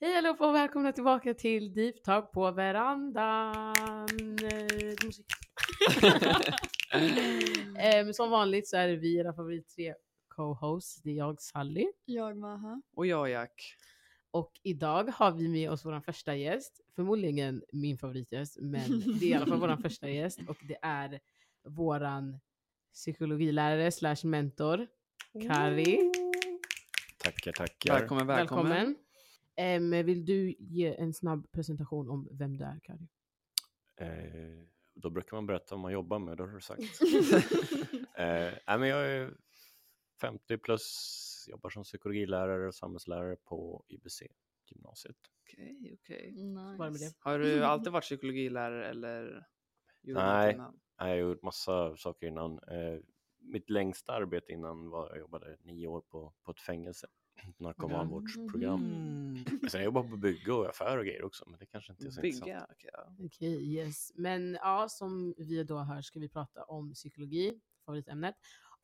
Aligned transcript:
Hej 0.00 0.16
allihopa 0.16 0.48
och 0.48 0.54
välkomna 0.54 0.92
tillbaka 0.92 1.34
till 1.34 1.74
Deep 1.74 2.02
Talk 2.02 2.32
på 2.32 2.50
verandan. 2.50 3.74
Eh, 7.78 8.10
som 8.12 8.30
vanligt 8.30 8.68
så 8.68 8.76
är 8.76 8.88
det 8.88 8.96
vi, 8.96 9.18
era 9.18 9.32
favorit 9.32 9.68
tre 9.68 9.94
co-hosts. 10.28 11.02
Det 11.02 11.10
är 11.10 11.14
jag, 11.14 11.40
Sally. 11.40 11.86
Jag 12.04 12.36
Maha. 12.36 12.82
Och 12.96 13.06
jag 13.06 13.30
Jack. 13.30 13.76
Och 14.30 14.52
idag 14.62 15.08
har 15.14 15.32
vi 15.32 15.48
med 15.48 15.70
oss 15.70 15.84
vår 15.84 16.00
första 16.00 16.34
gäst. 16.34 16.80
Förmodligen 16.94 17.62
min 17.72 17.98
favoritgäst, 17.98 18.58
men 18.60 19.00
det 19.20 19.26
är 19.26 19.30
i 19.30 19.34
alla 19.34 19.46
fall 19.46 19.60
vår 19.60 19.76
första 19.82 20.08
gäst. 20.08 20.40
Och 20.48 20.56
det 20.68 20.78
är 20.82 21.20
våran 21.68 22.40
psykologilärare 22.92 23.92
slash 23.92 24.24
mentor, 24.24 24.86
Kari. 25.48 26.12
Tackar, 27.18 27.52
tackar. 27.52 27.94
Välkommen, 27.94 28.26
välkommen. 28.26 28.72
Välkommen. 28.72 29.05
Em, 29.56 29.90
vill 29.90 30.24
du 30.24 30.54
ge 30.58 30.94
en 30.94 31.14
snabb 31.14 31.52
presentation 31.52 32.10
om 32.10 32.28
vem 32.32 32.56
du 32.56 32.64
är, 32.64 32.80
Kari? 32.82 33.08
Eh, 33.96 34.66
då 34.94 35.10
brukar 35.10 35.36
man 35.36 35.46
berätta 35.46 35.74
vad 35.74 35.80
man 35.80 35.92
jobbar 35.92 36.18
med, 36.18 36.36
det 36.36 36.42
har 36.42 36.50
du 36.50 36.60
sagt. 36.60 36.80
eh, 38.16 38.52
nej, 38.66 38.78
men 38.78 38.88
jag 38.88 39.06
är 39.06 39.36
50 40.20 40.58
plus, 40.58 41.46
jobbar 41.48 41.70
som 41.70 41.82
psykologilärare 41.82 42.66
och 42.66 42.74
samhällslärare 42.74 43.36
på 43.36 43.84
IBC 43.88 44.22
gymnasiet. 44.70 45.16
Okej, 45.42 45.98
okej. 46.00 46.32
Nice. 46.32 46.76
Bara 46.78 46.90
med 46.90 47.00
det. 47.00 47.14
Har 47.18 47.38
du 47.38 47.64
alltid 47.64 47.92
varit 47.92 48.04
psykologilärare 48.04 48.88
eller? 48.88 49.46
Nej. 50.02 50.54
innan? 50.54 50.80
Jag 50.96 51.04
har 51.04 51.14
gjort 51.14 51.42
massa 51.42 51.96
saker 51.96 52.26
innan. 52.26 52.52
Eh, 52.52 53.00
mitt 53.38 53.70
längsta 53.70 54.12
arbete 54.12 54.52
innan 54.52 54.90
var 54.90 55.08
jag 55.08 55.18
jobbade 55.18 55.56
nio 55.60 55.86
år 55.86 56.00
på, 56.00 56.34
på 56.42 56.50
ett 56.50 56.60
fängelse, 56.60 57.06
narkomanvårdsprogram. 57.58 58.84
Mm. 58.84 59.44
Sen 59.68 59.80
har 59.80 59.84
jag 59.84 60.10
på 60.10 60.16
bygge 60.16 60.52
och 60.52 60.68
affär 60.68 60.98
och 60.98 61.04
grejer 61.04 61.24
också, 61.24 61.44
men 61.48 61.58
det 61.58 61.66
kanske 61.66 61.92
inte 61.92 62.06
är 62.06 62.10
så 62.10 62.20
intressant. 62.20 62.44
Bygga, 62.44 62.66
okej. 62.70 62.90
ja. 62.92 63.26
Okej, 63.26 63.74
yes. 63.74 64.12
Men 64.14 64.52
ja, 64.62 64.86
som 64.88 65.34
vi 65.38 65.64
då 65.64 65.78
hör 65.78 66.02
ska 66.02 66.20
vi 66.20 66.28
prata 66.28 66.64
om 66.64 66.92
psykologi, 66.94 67.60
favoritämnet. 67.86 68.34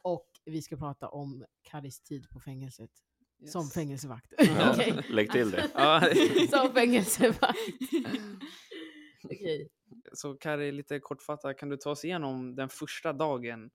Och 0.05 0.29
vi 0.45 0.63
ska 0.63 0.77
prata 0.77 1.09
om 1.09 1.45
Karis 1.63 2.01
tid 2.01 2.29
på 2.31 2.41
fängelset. 2.41 2.91
Som 3.47 3.63
Yes. 3.63 3.75
fängelsevakt. 3.75 4.33
Ja, 4.39 4.73
Okej. 4.75 5.03
Lägg 5.11 5.31
till 5.31 5.51
det. 5.51 5.69
Som 6.51 6.73
fängelsevakt. 6.75 7.59
Okej. 9.25 9.69
så 10.13 10.35
Kari, 10.35 10.73
lite 10.73 11.01
kortfattat, 11.01 11.57
kan 11.59 11.69
du 11.69 11.77
ta 11.77 11.91
oss 11.91 12.05
igenom 12.05 12.55
den 12.55 12.69
första 12.69 13.13
dagen 13.13 13.71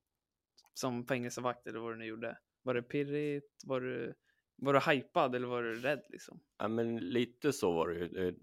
som 0.73 1.05
fängelsevakt 1.05 1.67
eller 1.67 1.79
vad 1.79 1.93
du 1.93 1.97
nu 1.97 2.05
gjorde? 2.05 2.37
Var 2.63 2.73
det 2.73 2.81
pirrigt? 2.81 3.63
Var 3.65 3.81
du, 3.81 4.13
var 4.57 4.73
du 4.73 4.79
hypad 4.79 5.35
eller 5.35 5.47
var 5.47 5.63
du 5.63 5.75
rädd 5.81 6.01
liksom? 6.09 6.39
Ja, 6.57 6.67
men 6.67 6.97
lite 6.97 7.53
så 7.53 7.71
var 7.71 7.87
det 7.89 7.95
ju. 7.95 8.27
Eh, 8.27 8.33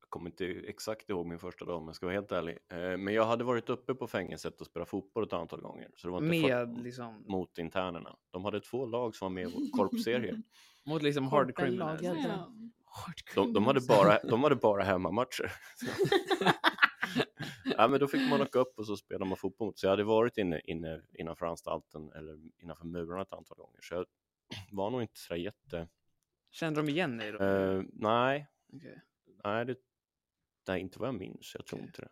Jag 0.00 0.10
kommer 0.20 0.30
inte 0.30 0.44
exakt 0.46 1.10
ihåg 1.10 1.26
min 1.26 1.38
första 1.38 1.64
dag 1.64 1.76
om 1.76 1.86
jag 1.86 1.96
ska 1.96 2.06
vara 2.06 2.14
helt 2.14 2.32
ärlig. 2.32 2.58
Eh, 2.72 2.96
Men 2.96 3.14
jag 3.14 3.24
hade 3.24 3.44
varit 3.44 3.70
uppe 3.70 3.94
på 3.94 4.06
fängelset 4.06 4.60
och 4.60 4.66
spelat 4.66 4.88
fotboll 4.88 5.24
ett 5.24 5.32
antal 5.32 5.60
gånger. 5.60 5.90
Så 5.96 6.06
det 6.06 6.12
var 6.12 6.18
inte 6.24 6.48
för- 6.48 6.66
Med 6.66 6.78
liksom, 6.84 7.24
mot 7.28 7.58
internerna. 7.58 8.16
De 8.30 8.44
hade 8.44 8.60
två 8.60 8.86
lag 8.86 9.14
som 9.16 9.24
var 9.26 9.30
med 9.30 9.48
i 9.48 9.52
vår 9.52 9.78
korpserie. 9.78 10.42
mot 10.86 11.02
liksom 11.02 11.26
hard 11.26 11.56
criminals? 11.56 12.02
Ja. 12.02 12.52
De, 13.34 13.52
de, 13.52 13.64
hade, 13.66 13.80
bara, 13.88 14.18
de 14.30 14.42
hade 14.42 14.56
bara 14.56 14.82
hemmamatcher. 14.82 15.52
ja, 17.76 17.88
men 17.88 18.00
då 18.00 18.08
fick 18.08 18.30
man 18.30 18.42
åka 18.42 18.58
upp 18.58 18.78
och 18.78 18.86
så 18.86 18.96
spelade 18.96 19.24
man 19.24 19.36
fotboll. 19.36 19.72
Så 19.76 19.86
jag 19.86 19.90
hade 19.90 20.04
varit 20.04 20.38
inne, 20.38 20.60
inne 20.60 21.02
innanför 21.18 21.46
anstalten 21.46 22.12
eller 22.12 22.38
innanför 22.62 22.86
murarna 22.86 23.22
ett 23.22 23.32
antal 23.32 23.56
gånger. 23.58 23.78
Så 23.82 23.94
jag 23.94 24.06
var 24.72 24.90
nog 24.90 25.02
inte 25.02 25.18
så 25.20 25.34
där 25.34 25.40
jätte... 25.40 25.88
Kände 26.50 26.82
de 26.82 26.88
igen 26.90 27.16
dig 27.18 27.32
då? 27.32 27.38
Eh, 27.44 27.82
nej, 27.92 28.46
Okej. 28.72 29.02
Nej, 29.44 29.64
det, 29.66 29.76
nej, 30.68 30.80
inte 30.80 30.98
vad 30.98 31.08
jag 31.08 31.14
minns. 31.14 31.54
Jag 31.54 31.66
tror 31.66 31.78
Okej. 31.78 31.86
inte 31.86 32.02
det. 32.02 32.10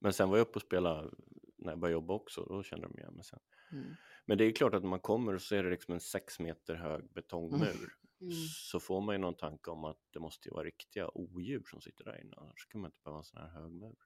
Men 0.00 0.12
sen 0.12 0.28
var 0.30 0.36
jag 0.36 0.46
uppe 0.48 0.54
och 0.56 0.62
spelade 0.62 1.10
när 1.58 1.72
jag 1.72 1.78
började 1.78 1.92
jobba 1.92 2.14
också. 2.14 2.44
Då 2.44 2.62
kände 2.62 2.86
de 2.88 2.98
igen 2.98 3.14
mig 3.14 3.24
sen. 3.24 3.38
Mm. 3.72 3.94
Men 4.26 4.38
det 4.38 4.44
är 4.44 4.52
klart 4.52 4.74
att 4.74 4.82
när 4.82 4.90
man 4.90 5.00
kommer 5.00 5.38
så 5.38 5.54
är 5.54 5.62
det 5.64 5.70
liksom 5.70 5.94
en 5.94 6.00
sex 6.00 6.40
meter 6.40 6.74
hög 6.74 7.12
betongmur. 7.12 7.92
Mm. 8.20 8.32
Så 8.70 8.80
får 8.80 9.00
man 9.00 9.14
ju 9.14 9.18
någon 9.18 9.36
tanke 9.36 9.70
om 9.70 9.84
att 9.84 9.98
det 10.12 10.20
måste 10.20 10.48
ju 10.48 10.52
vara 10.52 10.64
riktiga 10.64 11.08
odjur 11.14 11.62
som 11.70 11.80
sitter 11.80 12.04
där 12.04 12.20
inne. 12.20 12.34
Annars 12.36 12.66
kan 12.68 12.80
man 12.80 12.88
inte 12.88 13.00
behöva 13.04 13.18
en 13.18 13.24
sån 13.24 13.40
här 13.40 13.48
hög 13.48 13.72
mur. 13.72 13.96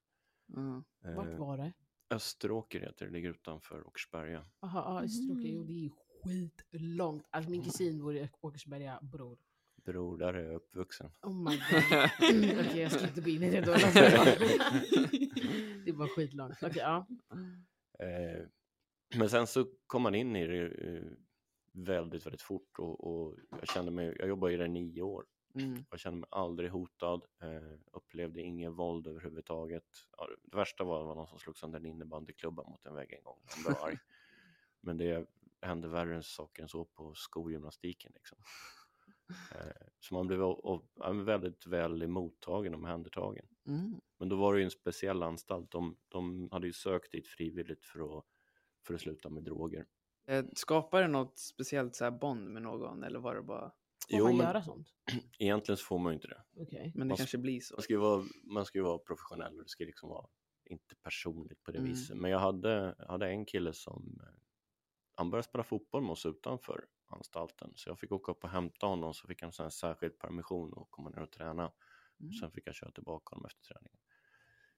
Mm. 0.56 0.84
Vart 1.16 1.26
Eh, 1.28 1.38
var 1.38 1.56
det? 1.56 1.72
Österåker 2.10 2.80
heter 2.80 3.06
det, 3.06 3.12
ligger 3.12 3.30
utanför 3.30 3.86
Åkersberga. 3.86 4.46
Jaha, 4.60 4.72
ja, 4.84 5.02
Österåker. 5.04 5.48
Jo, 5.48 5.58
Mhm. 5.60 5.66
det 5.66 5.72
är 5.72 5.90
skitlångt. 6.26 7.26
Alltså 7.30 7.50
min 7.50 7.64
kusin 7.64 7.98
bor 7.98 8.16
i 8.16 8.28
Åkersberga, 8.40 8.98
bror. 9.02 9.38
Bror, 9.84 10.18
där 10.18 10.34
är 10.34 10.44
jag 10.44 10.54
uppvuxen. 10.54 11.10
Oh 11.22 11.34
my 11.34 11.56
god. 11.56 12.60
Okej, 12.66 12.80
jag 12.80 12.92
ska 12.92 13.06
inte 13.06 13.20
gå 13.20 13.30
in 13.30 13.42
i 13.42 13.50
det 13.50 13.60
då. 13.60 13.72
det 15.84 15.92
var 15.92 16.08
skitlångt. 16.08 16.62
Okej, 16.62 16.76
ja. 16.76 17.06
Eh, 17.98 18.46
men 19.16 19.30
sen 19.30 19.46
så 19.46 19.66
kom 19.86 20.02
man 20.02 20.14
in 20.14 20.36
i 20.36 20.46
det 20.46 20.66
eh, 20.66 21.02
väldigt, 21.72 22.26
väldigt 22.26 22.42
fort 22.42 22.78
och, 22.78 23.04
och 23.04 23.38
jag 23.50 23.68
kände 23.68 23.90
mig, 23.90 24.16
jag 24.18 24.28
jobbade 24.28 24.54
i 24.54 24.56
det 24.56 24.68
nio 24.68 25.02
år. 25.02 25.26
Mm. 25.54 25.84
Jag 25.90 26.00
kände 26.00 26.18
mig 26.18 26.28
aldrig 26.30 26.70
hotad, 26.70 27.24
eh, 27.42 27.78
upplevde 27.92 28.40
ingen 28.40 28.74
våld 28.74 29.06
överhuvudtaget. 29.06 29.84
Ja, 30.16 30.28
det 30.44 30.56
värsta 30.56 30.84
var, 30.84 31.04
var 31.04 31.14
någon 31.14 31.26
som 31.26 31.38
slog 31.38 31.56
sönder 31.56 31.78
en 31.78 31.86
innebandyklubba 31.86 32.64
mot 32.64 32.86
en 32.86 32.94
vägg 32.94 33.12
en 33.12 33.22
gång. 33.22 33.38
Jag 33.56 33.64
blev 33.64 33.84
arg. 33.84 33.98
Men 34.80 34.96
det 34.96 35.26
hände 35.66 35.88
värre 35.88 36.22
saker 36.22 36.62
än 36.62 36.68
så 36.68 36.84
på 36.84 37.14
skolgymnastiken. 37.14 38.12
Liksom. 38.14 38.38
Eh, 39.54 39.86
så 40.00 40.14
man 40.14 40.26
blev 40.26 40.40
väldigt 41.24 41.66
väl 41.66 42.06
mottagen 42.08 42.74
och 42.74 42.78
omhändertagen. 42.80 43.46
Mm. 43.66 44.00
Men 44.18 44.28
då 44.28 44.36
var 44.36 44.52
det 44.54 44.58
ju 44.60 44.64
en 44.64 44.70
speciell 44.70 45.22
anstalt. 45.22 45.70
De, 45.70 45.96
de 46.08 46.48
hade 46.52 46.66
ju 46.66 46.72
sökt 46.72 47.12
dit 47.12 47.28
frivilligt 47.28 47.84
för 47.84 48.18
att, 48.18 48.24
för 48.86 48.94
att 48.94 49.00
sluta 49.00 49.28
med 49.28 49.42
droger. 49.44 49.86
Eh, 50.26 50.44
Skapar 50.52 51.02
det 51.02 51.08
något 51.08 51.38
speciellt 51.38 51.96
så 51.96 52.10
bond 52.10 52.50
med 52.50 52.62
någon 52.62 53.02
eller 53.04 53.18
var 53.18 53.34
det 53.34 53.42
bara, 53.42 53.72
Får 54.10 54.18
Jo, 54.18 54.24
man 54.24 54.36
men- 54.36 54.46
göra 54.46 54.62
sånt? 54.62 54.88
Egentligen 55.38 55.76
så 55.76 55.84
får 55.84 55.98
man 55.98 56.12
ju 56.12 56.14
inte 56.14 56.28
det. 56.28 56.42
Okej. 56.56 56.92
men 56.94 57.08
det 57.08 57.12
Vad- 57.12 57.18
kanske 57.18 57.38
blir 57.38 57.60
så? 57.60 57.74
Man 57.74 57.82
ska 57.82 57.92
ju 57.92 57.98
vara, 57.98 58.24
man 58.44 58.64
ska 58.64 58.82
vara 58.82 58.98
professionell 58.98 59.56
och 59.56 59.62
det 59.62 59.68
ska 59.68 59.84
liksom 59.84 60.08
vara 60.08 60.26
inte 60.64 60.94
personligt 60.96 61.62
på 61.62 61.70
det 61.72 61.78
Mm. 61.78 61.90
viset. 61.90 62.16
Men 62.16 62.30
jag 62.30 62.38
hade, 62.38 62.94
hade 63.08 63.28
en 63.28 63.44
kille 63.46 63.72
som 63.72 64.20
eh, 64.22 64.28
han 65.16 65.30
började 65.30 65.48
spela 65.48 65.64
fotboll 65.64 66.02
med 66.02 66.10
oss 66.10 66.26
utanför 66.26 66.84
anstalten. 67.06 67.72
Så 67.74 67.90
jag 67.90 67.98
fick 67.98 68.12
åka 68.12 68.32
upp 68.32 68.44
och 68.44 68.50
hämta 68.50 68.86
honom 68.86 69.14
så 69.14 69.26
fick 69.26 69.42
han 69.42 69.52
en 69.58 69.70
särskild 69.70 70.18
permission 70.18 70.72
och 70.72 70.90
komma 70.90 71.10
ner 71.10 71.22
och 71.22 71.30
träna. 71.30 71.72
Mm. 72.20 72.32
Sen 72.32 72.50
fick 72.50 72.66
jag 72.66 72.74
köra 72.74 72.90
tillbaka 72.90 73.34
honom 73.34 73.46
efter 73.46 73.62
träningen. 73.74 73.98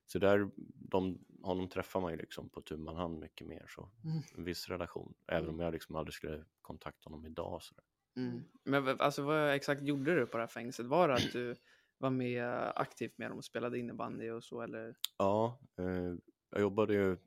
Så 0.05 0.19
där, 0.19 0.49
de, 0.75 1.25
honom 1.41 1.69
träffar 1.69 2.01
man 2.01 2.11
ju 2.11 2.17
liksom 2.17 2.49
på 2.49 2.61
tu 2.61 2.77
man 2.77 2.95
hand 2.95 3.19
mycket 3.19 3.47
mer 3.47 3.65
så. 3.69 3.89
Mm. 4.03 4.21
En 4.35 4.43
viss 4.43 4.69
relation. 4.69 5.13
Även 5.27 5.49
om 5.49 5.59
jag 5.59 5.73
liksom 5.73 5.95
aldrig 5.95 6.13
skulle 6.13 6.45
kontakta 6.61 7.09
honom 7.09 7.25
idag. 7.25 7.63
Så. 7.63 7.75
Mm. 8.15 8.43
Men 8.63 9.01
alltså 9.01 9.21
vad 9.21 9.55
exakt 9.55 9.81
gjorde 9.81 10.15
du 10.15 10.25
på 10.25 10.37
det 10.37 10.43
här 10.43 10.47
fängelset? 10.47 10.85
Var 10.85 11.07
det 11.07 11.13
att 11.13 11.31
du 11.33 11.55
var 11.97 12.09
med 12.09 12.71
aktivt 12.75 13.17
med 13.17 13.31
dem 13.31 13.37
och 13.37 13.45
spelade 13.45 13.79
innebandy 13.79 14.29
och 14.29 14.43
så 14.43 14.61
eller? 14.61 14.95
Ja, 15.17 15.59
eh, 15.77 16.15
jag 16.49 16.61
jobbade 16.61 16.93
ju 16.93 17.17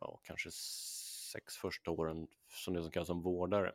ja, 0.00 0.20
kanske 0.24 0.50
sex 1.28 1.56
första 1.56 1.90
åren 1.90 2.28
som 2.48 2.74
det 2.74 2.82
som 2.82 2.90
kallas 2.90 3.06
som 3.06 3.22
vårdare. 3.22 3.72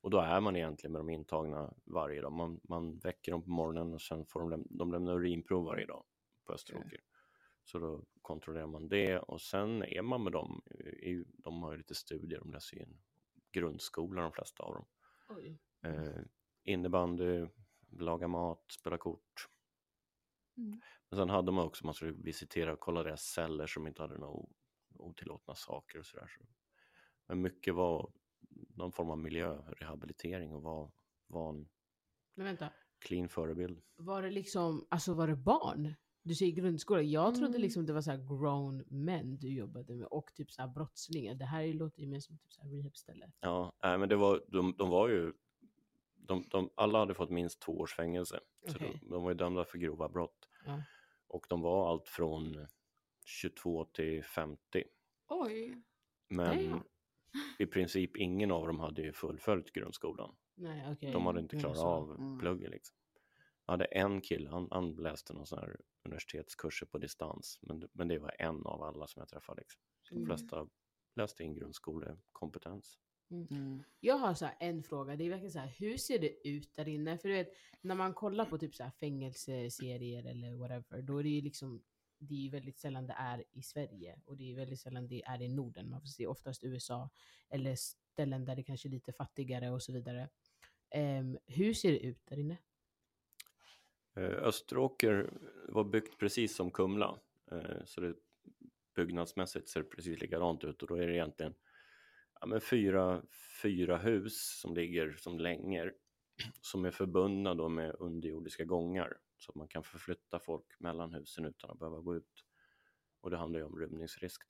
Och 0.00 0.10
då 0.10 0.20
är 0.20 0.40
man 0.40 0.56
egentligen 0.56 0.92
med 0.92 1.00
de 1.00 1.10
intagna 1.10 1.74
varje 1.84 2.20
dag. 2.20 2.32
Man, 2.32 2.60
man 2.62 2.98
väcker 2.98 3.32
dem 3.32 3.42
på 3.42 3.50
morgonen 3.50 3.94
och 3.94 4.02
sen 4.02 4.26
får 4.26 4.40
de, 4.40 4.52
läm- 4.52 4.66
de 4.70 4.92
lämna 4.92 5.12
urinprov 5.12 5.64
varje 5.64 5.86
dag 5.86 6.04
på 6.44 6.52
Österåker. 6.52 7.00
Så 7.64 7.78
då 7.78 8.04
kontrollerar 8.22 8.66
man 8.66 8.88
det 8.88 9.18
och 9.18 9.40
sen 9.40 9.82
är 9.82 10.02
man 10.02 10.24
med 10.24 10.32
dem. 10.32 10.62
De 11.32 11.62
har 11.62 11.72
ju 11.72 11.78
lite 11.78 11.94
studier, 11.94 12.38
de 12.40 12.52
läser 12.52 12.76
ju 12.76 12.82
en 12.82 13.00
grundskola 13.52 14.22
de 14.22 14.32
flesta 14.32 14.62
av 14.62 14.74
dem. 14.74 14.86
Oj. 15.28 15.58
Eh, 15.82 16.22
innebandy, 16.64 17.46
laga 17.90 18.28
mat, 18.28 18.64
spela 18.70 18.98
kort. 18.98 19.48
Mm. 20.56 20.80
Men 21.08 21.18
sen 21.18 21.30
hade 21.30 21.52
man 21.52 21.66
också, 21.66 21.84
man 21.84 21.94
skulle 21.94 22.12
visitera 22.12 22.72
och 22.72 22.80
kolla 22.80 23.02
deras 23.02 23.22
celler 23.22 23.66
som 23.66 23.86
inte 23.86 24.02
hade 24.02 24.18
några 24.18 24.46
otillåtna 24.98 25.54
saker 25.54 25.98
och 25.98 26.06
sådär. 26.06 26.26
Så. 26.38 26.44
Men 27.30 27.40
mycket 27.42 27.74
var 27.74 28.12
någon 28.76 28.92
form 28.92 29.10
av 29.10 29.18
miljörehabilitering 29.18 30.52
och 30.54 30.62
var, 30.62 30.90
var 31.26 31.48
en 31.48 31.68
Men 32.34 32.46
vänta, 32.46 32.72
clean 32.98 33.28
förebild. 33.28 33.80
var 33.96 34.22
det 34.22 34.30
liksom, 34.30 34.86
alltså 34.90 35.14
var 35.14 35.28
det 35.28 35.36
barn? 35.36 35.94
Du 36.22 36.34
säger 36.34 36.52
grundskola. 36.52 37.02
Jag 37.02 37.34
trodde 37.34 37.48
Mm. 37.48 37.60
liksom 37.60 37.86
det 37.86 37.92
var 37.92 38.00
så 38.02 38.10
här 38.10 38.18
grown 38.18 38.84
men 38.86 39.38
du 39.38 39.48
jobbade 39.48 39.94
med 39.94 40.06
och 40.06 40.34
typ 40.34 40.50
så 40.52 40.62
här 40.62 40.68
brottslingar. 40.68 41.34
Det 41.34 41.44
här 41.44 41.72
låter 41.72 42.00
ju 42.00 42.06
mer 42.08 42.20
som 42.20 42.38
typ 42.38 42.52
så 42.52 42.62
här 42.62 42.70
rehabställe. 42.70 43.32
Ja, 43.40 43.72
nej, 43.82 43.98
men 43.98 44.08
det 44.08 44.16
var, 44.16 44.44
de, 44.48 44.74
de 44.78 44.88
var 44.90 45.08
ju, 45.08 45.32
de, 46.16 46.44
de, 46.50 46.70
alla 46.74 46.98
hade 46.98 47.14
fått 47.14 47.30
minst 47.30 47.60
två 47.62 47.72
års 47.78 47.94
fängelse. 47.94 48.40
Så 48.66 48.76
Okej. 48.76 48.98
de, 49.02 49.08
de 49.10 49.22
var 49.22 49.30
ju 49.30 49.36
dömda 49.36 49.64
för 49.64 49.78
grova 49.78 50.08
brott. 50.08 50.48
Ja. 50.66 50.82
Och 51.26 51.46
de 51.48 51.60
var 51.60 51.90
allt 51.90 52.08
från 52.08 52.66
22 53.24 53.84
till 53.84 54.24
50. 54.24 54.84
Oj. 55.28 55.82
Men. 56.28 56.80
I 57.58 57.66
princip 57.66 58.16
ingen 58.16 58.50
av 58.50 58.66
dem 58.66 58.80
hade 58.80 59.02
ju 59.02 59.12
fullföljt 59.12 59.72
grundskolan. 59.72 60.34
Nej, 60.54 60.92
okej. 60.92 61.12
De 61.12 61.26
hade 61.26 61.40
inte 61.40 61.56
klarat 61.58 61.78
av 61.78 62.10
Mm. 62.10 62.38
plugget 62.38 62.70
liksom. 62.70 62.96
Jag 63.66 63.72
hade 63.72 63.84
en 63.84 64.20
kille, 64.20 64.50
han, 64.50 64.68
han 64.70 64.92
läste 64.96 65.32
någon 65.32 65.46
sån 65.46 65.58
här 65.58 65.80
universitetskurser 66.04 66.86
på 66.86 66.98
distans, 66.98 67.58
men, 67.62 67.80
det- 67.80 67.88
men 67.92 68.08
det 68.08 68.18
var 68.18 68.34
en 68.38 68.66
av 68.66 68.82
alla 68.82 69.06
som 69.06 69.20
jag 69.20 69.28
träffade. 69.28 69.60
Liksom. 69.60 69.80
De 70.10 70.14
Mm. 70.16 70.26
flesta 70.26 70.68
läste 71.16 71.44
in 71.44 71.54
grundskolekompetens. 71.54 72.98
Mm. 73.30 73.82
Jag 74.00 74.16
har 74.16 74.34
så 74.34 74.44
här 74.44 74.56
en 74.60 74.82
fråga, 74.82 75.16
det 75.16 75.24
är 75.24 75.30
verkligen 75.30 75.52
så 75.52 75.58
här, 75.58 75.74
hur 75.78 75.96
ser 75.96 76.18
det 76.18 76.48
ut 76.48 76.74
där 76.76 76.88
inne? 76.88 77.18
För 77.18 77.28
du 77.28 77.34
vet, 77.34 77.52
när 77.80 77.94
man 77.94 78.14
kollar 78.14 78.44
på 78.44 78.58
typ 78.58 78.74
så 78.74 78.82
här 78.82 78.90
fängelseserier 78.90 80.24
eller 80.26 80.54
whatever, 80.54 81.02
då 81.02 81.18
är 81.18 81.22
det 81.22 81.28
ju 81.28 81.40
liksom, 81.40 81.82
det 82.20 82.34
är 82.34 82.42
ju 82.42 82.50
väldigt 82.50 82.78
sällan 82.78 83.06
det 83.06 83.14
är 83.18 83.44
i 83.52 83.62
Sverige 83.62 84.20
och 84.24 84.36
det 84.36 84.52
är 84.52 84.56
väldigt 84.56 84.80
sällan 84.80 85.08
det 85.08 85.22
är 85.22 85.42
i 85.42 85.48
Norden. 85.48 85.90
Man 85.90 86.00
får 86.00 86.06
se 86.06 86.26
oftast 86.26 86.64
USA 86.64 87.10
eller 87.48 87.74
ställen 88.12 88.44
där 88.44 88.56
det 88.56 88.62
kanske 88.62 88.88
är 88.88 88.90
lite 88.90 89.12
fattigare 89.12 89.70
och 89.70 89.82
så 89.82 89.92
vidare. 89.92 90.28
Um, 90.94 91.38
hur 91.46 91.74
ser 91.74 91.92
det 91.92 91.98
ut 91.98 92.26
där 92.26 92.38
inne? 92.38 92.56
Eh, 94.16 94.22
Österåker 94.24 95.32
var 95.68 95.84
byggt 95.84 96.18
precis 96.18 96.56
som 96.56 96.70
Kumla, 96.70 97.20
eh, 97.52 97.84
så 97.84 98.00
det, 98.00 98.14
byggnadsmässigt 98.94 99.68
ser 99.68 99.80
det 99.80 99.88
precis 99.88 100.20
likadant 100.20 100.64
ut 100.64 100.82
och 100.82 100.88
då 100.88 100.94
är 100.94 101.06
det 101.06 101.14
egentligen 101.14 101.54
ja, 102.40 102.46
men 102.46 102.60
fyra, 102.60 103.22
fyra 103.62 103.98
hus 103.98 104.60
som 104.60 104.74
ligger 104.74 105.16
som 105.18 105.38
längor 105.38 105.94
som 106.60 106.84
är 106.84 106.90
förbundna 106.90 107.54
då 107.54 107.68
med 107.68 107.94
underjordiska 107.98 108.64
gångar 108.64 109.16
så 109.42 109.50
att 109.52 109.56
man 109.56 109.68
kan 109.68 109.82
förflytta 109.82 110.38
folk 110.38 110.80
mellan 110.80 111.14
husen 111.14 111.44
utan 111.44 111.70
att 111.70 111.78
behöva 111.78 112.00
gå 112.00 112.16
ut. 112.16 112.44
Och 113.20 113.30
det 113.30 113.36
handlar 113.36 113.60
ju 113.60 113.66
om 113.66 113.78
rymningsrisk. 113.78 114.42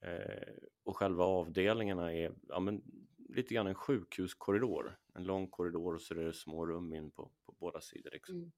Eh, 0.00 0.54
och 0.84 0.96
själva 0.96 1.24
avdelningarna 1.24 2.12
är 2.14 2.34
ja, 2.48 2.60
men, 2.60 2.82
lite 3.28 3.54
grann 3.54 3.66
en 3.66 3.74
sjukhuskorridor, 3.74 4.98
en 5.14 5.24
lång 5.24 5.48
korridor 5.48 5.94
och 5.94 6.02
så 6.02 6.14
är 6.14 6.24
det 6.24 6.32
små 6.32 6.66
rum 6.66 6.94
in 6.94 7.10
på, 7.10 7.30
på 7.46 7.52
båda 7.58 7.80
sidor. 7.80 8.10
Liksom. 8.10 8.36
Mm. 8.36 8.52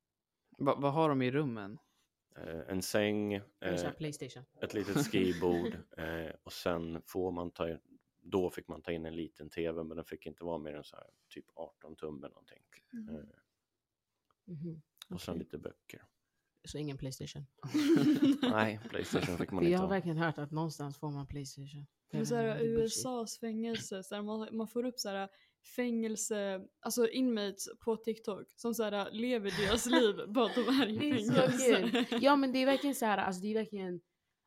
Va, 0.59 0.75
vad 0.79 0.93
har 0.93 1.09
de 1.09 1.23
i 1.23 1.31
rummen? 1.31 1.79
Eh, 2.37 2.61
en 2.69 2.83
säng, 2.83 3.35
eh, 3.35 3.45
ett 4.61 4.75
litet 4.75 5.05
skrivbord 5.05 5.77
eh, 5.97 6.33
och 6.43 6.53
sen 6.53 7.03
får 7.07 7.31
man 7.33 7.51
ta 7.51 7.79
då 8.23 8.51
fick 8.51 8.69
man 8.69 8.83
ta 8.83 8.93
in 8.93 9.07
en 9.07 9.17
liten 9.17 9.51
tv 9.51 9.85
men 9.85 9.97
den 9.97 10.05
fick 10.05 10.27
inte 10.27 10.45
vara 10.45 10.59
mer 10.59 10.75
än 10.75 10.85
så 10.85 10.97
här 10.97 11.07
typ 11.29 11.47
18 11.55 11.97
tum 11.97 12.19
eller 12.19 12.29
någonting. 12.29 12.63
Mm. 12.93 13.27
Mhm. 14.45 14.83
Och 15.11 15.21
sen 15.21 15.39
lite 15.39 15.59
böcker. 15.59 16.03
Så 16.65 16.79
ingen 16.79 16.99
Playstation? 16.99 17.47
Nej, 18.43 18.81
Playstation 18.91 19.39
fick 19.39 19.51
man 19.51 19.63
inte 19.63 19.73
jag 19.73 19.79
har 19.79 19.87
ha. 19.87 19.95
verkligen 19.95 20.19
hört 20.19 20.39
att 20.39 20.51
någonstans 20.51 20.99
får 20.99 21.11
man 21.11 21.27
Playstation. 21.27 21.87
Men 22.13 22.27
så 22.27 22.35
här. 22.35 22.61
USAs 22.61 23.39
fängelse, 23.39 24.03
så 24.03 24.15
här, 24.15 24.23
man, 24.23 24.49
man 24.57 24.69
får 24.69 24.85
upp 24.87 24.99
så 24.99 25.09
här, 25.09 25.29
fängelse, 25.77 26.61
alltså 26.81 27.09
inmates 27.09 27.69
på 27.85 27.97
TikTok 27.97 28.53
som 28.57 28.75
så 28.75 28.83
här, 28.83 29.11
lever 29.13 29.67
deras 29.67 29.87
liv 29.91 30.15
bara 30.29 30.47
att 30.47 30.55
de 30.55 30.61
är 30.61 30.89
i 30.89 30.97
Det 30.99 31.11
är 31.11 31.19
så 31.51 31.59
fängelse. 31.59 32.19
Ja 32.21 32.37
men 32.37 32.53
det 32.53 32.59
är 32.59 32.67
verkligen 32.67 32.95
så 32.95 33.07
här, 33.07 33.19
alltså 33.19 33.43
det 33.43 33.49
är 33.49 33.55
verkligen 33.55 34.01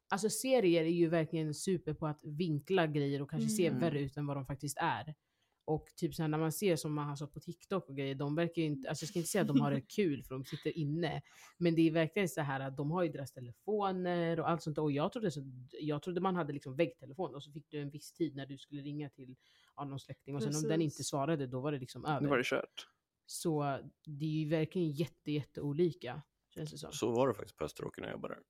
Alltså 0.10 0.30
serier 0.30 0.84
är 0.84 0.88
ju 0.90 1.10
verkligen 1.10 1.54
super 1.54 1.94
på 1.94 2.08
att 2.08 2.20
vinkla 2.24 2.88
grejer 2.88 3.22
och 3.22 3.30
kanske 3.30 3.50
se 3.50 3.68
Mm. 3.68 3.80
värre 3.80 4.00
ut 4.02 4.18
än 4.18 4.28
vad 4.28 4.38
de 4.38 4.46
faktiskt 4.46 4.78
är. 4.82 5.16
Och 5.66 5.86
typ 5.96 6.16
så 6.16 6.28
när 6.28 6.38
man 6.38 6.52
ser 6.52 6.76
som 6.76 6.94
man 6.94 7.08
har 7.08 7.16
så 7.16 7.28
på 7.28 7.40
TikTok 7.40 7.90
och 7.90 7.96
grejer, 7.96 8.16
de 8.16 8.36
verkar 8.36 8.62
ju 8.62 8.68
inte, 8.68 8.90
alltså 8.90 9.04
jag 9.04 9.10
ska 9.10 9.20
inte 9.20 9.30
säga 9.30 9.42
att 9.42 9.48
de 9.48 9.62
har 9.62 9.72
det 9.72 9.82
kul 9.96 10.24
för 10.24 10.36
de 10.36 10.46
sitter 10.46 10.78
inne. 10.78 11.22
Men 11.58 11.76
det 11.76 11.88
är 11.88 11.92
verkligen 11.92 12.30
så 12.30 12.42
här 12.42 12.60
att 12.60 12.78
de 12.78 12.92
har 12.92 13.04
ju 13.04 13.10
deras 13.10 13.32
telefoner 13.32 14.40
och 14.40 14.50
allt 14.50 14.62
sånt. 14.62 14.78
Och 14.78 14.92
jag 14.92 15.12
trodde, 15.12 15.32
så, 15.32 15.42
jag 15.72 16.02
trodde 16.02 16.22
man 16.22 16.36
hade 16.36 16.54
liksom 16.54 16.76
väggtelefon 16.76 17.36
och 17.36 17.44
så 17.44 17.52
fick 17.52 17.70
du 17.70 17.82
en 17.82 17.90
viss 17.90 18.14
tid 18.14 18.36
när 18.36 18.46
du 18.46 18.58
skulle 18.58 18.82
ringa 18.82 19.10
till 19.10 19.36
ja, 19.76 19.86
någon 19.86 20.00
släkting. 20.00 20.36
Och 20.36 20.44
sen 20.44 20.56
om 20.56 20.62
den 20.62 20.82
inte 20.82 20.94
Precis. 20.94 21.08
svarade 21.08 21.48
då 21.48 21.62
var 21.62 21.72
det 21.72 21.80
liksom 21.80 22.02
Nu 22.02 22.08
över. 22.08 22.28
var 22.28 22.38
det 22.38 22.44
kört. 22.44 22.88
Så 23.26 23.80
det 24.06 24.26
är 24.26 24.30
ju 24.30 24.50
verkligen 24.50 24.92
jätte, 24.92 25.32
jätte 25.32 25.62
olika. 25.62 26.22
Känns 26.56 26.72
det 26.72 26.78
som. 26.78 26.92
Så 26.92 27.12
var 27.12 27.28
det 27.28 27.34
faktiskt 27.34 27.58
på 27.58 27.66
Österåker 27.66 28.02
när 28.02 28.08
jag 28.10 28.16
jobbade 28.16 28.34
där. 28.34 28.44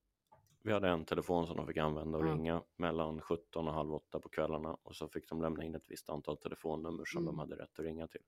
Vi 0.66 0.72
hade 0.74 0.90
en 0.90 1.06
telefon 1.06 1.48
som 1.48 1.58
de 1.58 1.68
fick 1.68 1.78
använda 1.78 2.18
och 2.18 2.28
Ja. 2.28 2.32
ringa 2.34 2.64
mellan 2.76 3.22
17 3.22 3.68
och 3.68 3.74
halv 3.74 3.94
8 3.94 4.20
på 4.20 4.30
kvällarna 4.30 4.78
och 4.84 4.96
så 4.96 5.08
fick 5.10 5.30
de 5.30 5.42
lämna 5.42 5.64
in 5.64 5.76
ett 5.76 5.92
visst 5.92 6.10
antal 6.10 6.38
telefonnummer 6.38 7.06
som 7.06 7.22
Mm. 7.22 7.26
de 7.26 7.40
hade 7.40 7.56
rätt 7.56 7.80
att 7.80 7.86
ringa 7.86 8.08
till. 8.08 8.22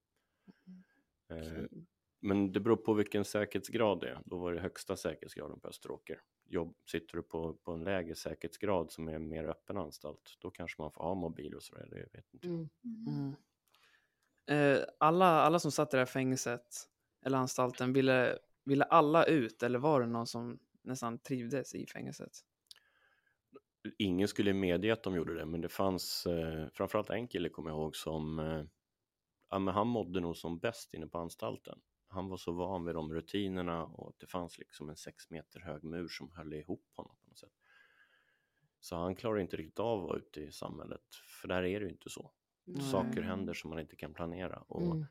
Eh, 1.29 1.37
Okej. 1.37 1.67
Men 2.19 2.51
det 2.51 2.59
beror 2.59 2.75
på 2.75 2.93
vilken 2.93 3.25
säkerhetsgrad 3.25 3.99
det 3.99 4.09
är. 4.09 4.21
Då 4.25 4.37
var 4.37 4.53
det 4.53 4.59
högsta 4.61 4.95
säkerhetsgraden 4.95 5.59
på 5.59 5.67
Österåker. 5.67 6.21
Jobb, 6.45 6.75
sitter 6.91 7.17
du 7.17 7.23
på, 7.23 7.53
på 7.53 7.71
en 7.71 7.83
lägre 7.83 8.15
säkerhetsgrad 8.15 8.91
som 8.91 9.07
är 9.07 9.13
en 9.13 9.27
mer 9.29 9.43
öppen 9.45 9.77
anstalt, 9.77 10.37
då 10.39 10.51
kanske 10.51 10.81
man 10.81 10.91
får 10.91 11.03
ha 11.03 11.15
mobil 11.15 11.53
och 11.55 11.63
sådär. 11.63 11.87
Det 11.91 12.17
vet 12.17 12.33
inte. 12.33 12.47
jag. 12.47 12.53
Mm. 12.55 12.69
Mm. 13.07 13.35
Eh, 14.77 14.83
alla, 14.97 15.25
alla 15.41 15.59
som 15.59 15.71
satt 15.71 15.93
i 15.93 15.97
det 15.97 16.01
här 16.01 16.05
fängelset, 16.05 16.67
eller 17.25 17.37
anstalten, 17.37 17.93
ville, 17.93 18.37
ville 18.63 18.83
alla 18.83 19.25
ut 19.25 19.63
eller 19.63 19.79
var 19.79 20.01
det 20.01 20.07
någon 20.07 20.27
som 20.27 20.59
nästan 20.85 21.19
trivdes 21.19 21.75
i 21.75 21.87
fängelset? 21.87 22.31
Ingen 23.97 24.27
skulle 24.27 24.53
medge 24.53 24.93
att 24.93 25.03
de 25.03 25.15
gjorde 25.15 25.35
det, 25.35 25.45
men 25.45 25.61
det 25.61 25.69
fanns 25.69 26.25
eh, 26.25 26.67
framförallt 26.73 27.09
en 27.09 27.27
kille 27.27 27.49
kommer 27.49 27.69
jag 27.69 27.77
ihåg 27.79 27.95
som 27.95 28.39
eh, 28.39 28.63
ja, 29.49 29.59
men 29.59 29.73
han 29.73 29.87
mådde 29.87 30.19
nog 30.19 30.37
som 30.37 30.59
bäst 30.59 30.93
inne 30.93 31.07
på 31.07 31.17
anstalten. 31.17 31.79
Han 32.07 32.29
var 32.29 32.37
så 32.37 32.51
van 32.51 32.85
vid 32.85 32.95
de 32.95 33.13
rutinerna 33.13 33.85
och 33.85 34.09
att 34.09 34.19
det 34.19 34.27
fanns 34.27 34.57
liksom 34.57 34.89
en 34.89 34.95
sex 34.95 35.29
meter 35.29 35.59
hög 35.59 35.83
mur 35.83 36.07
som 36.07 36.31
höll 36.31 36.53
ihop 36.53 36.85
honom 36.95 37.15
på 37.21 37.27
något 37.27 37.37
sätt. 37.37 37.53
Så 38.79 38.95
han 38.95 39.15
klarade 39.15 39.41
inte 39.41 39.57
riktigt 39.57 39.79
av 39.79 39.99
att 39.99 40.07
vara 40.07 40.17
ute 40.17 40.41
i 40.41 40.51
samhället, 40.51 41.01
för 41.41 41.47
där 41.47 41.63
är 41.63 41.79
det 41.79 41.85
ju 41.85 41.91
inte 41.91 42.09
så. 42.09 42.31
Nej. 42.65 42.81
Saker 42.91 43.21
händer 43.21 43.53
som 43.53 43.69
man 43.69 43.79
inte 43.79 43.95
kan 43.95 44.13
planera. 44.13 44.59
Och, 44.67 44.81
Mm. 44.95 45.05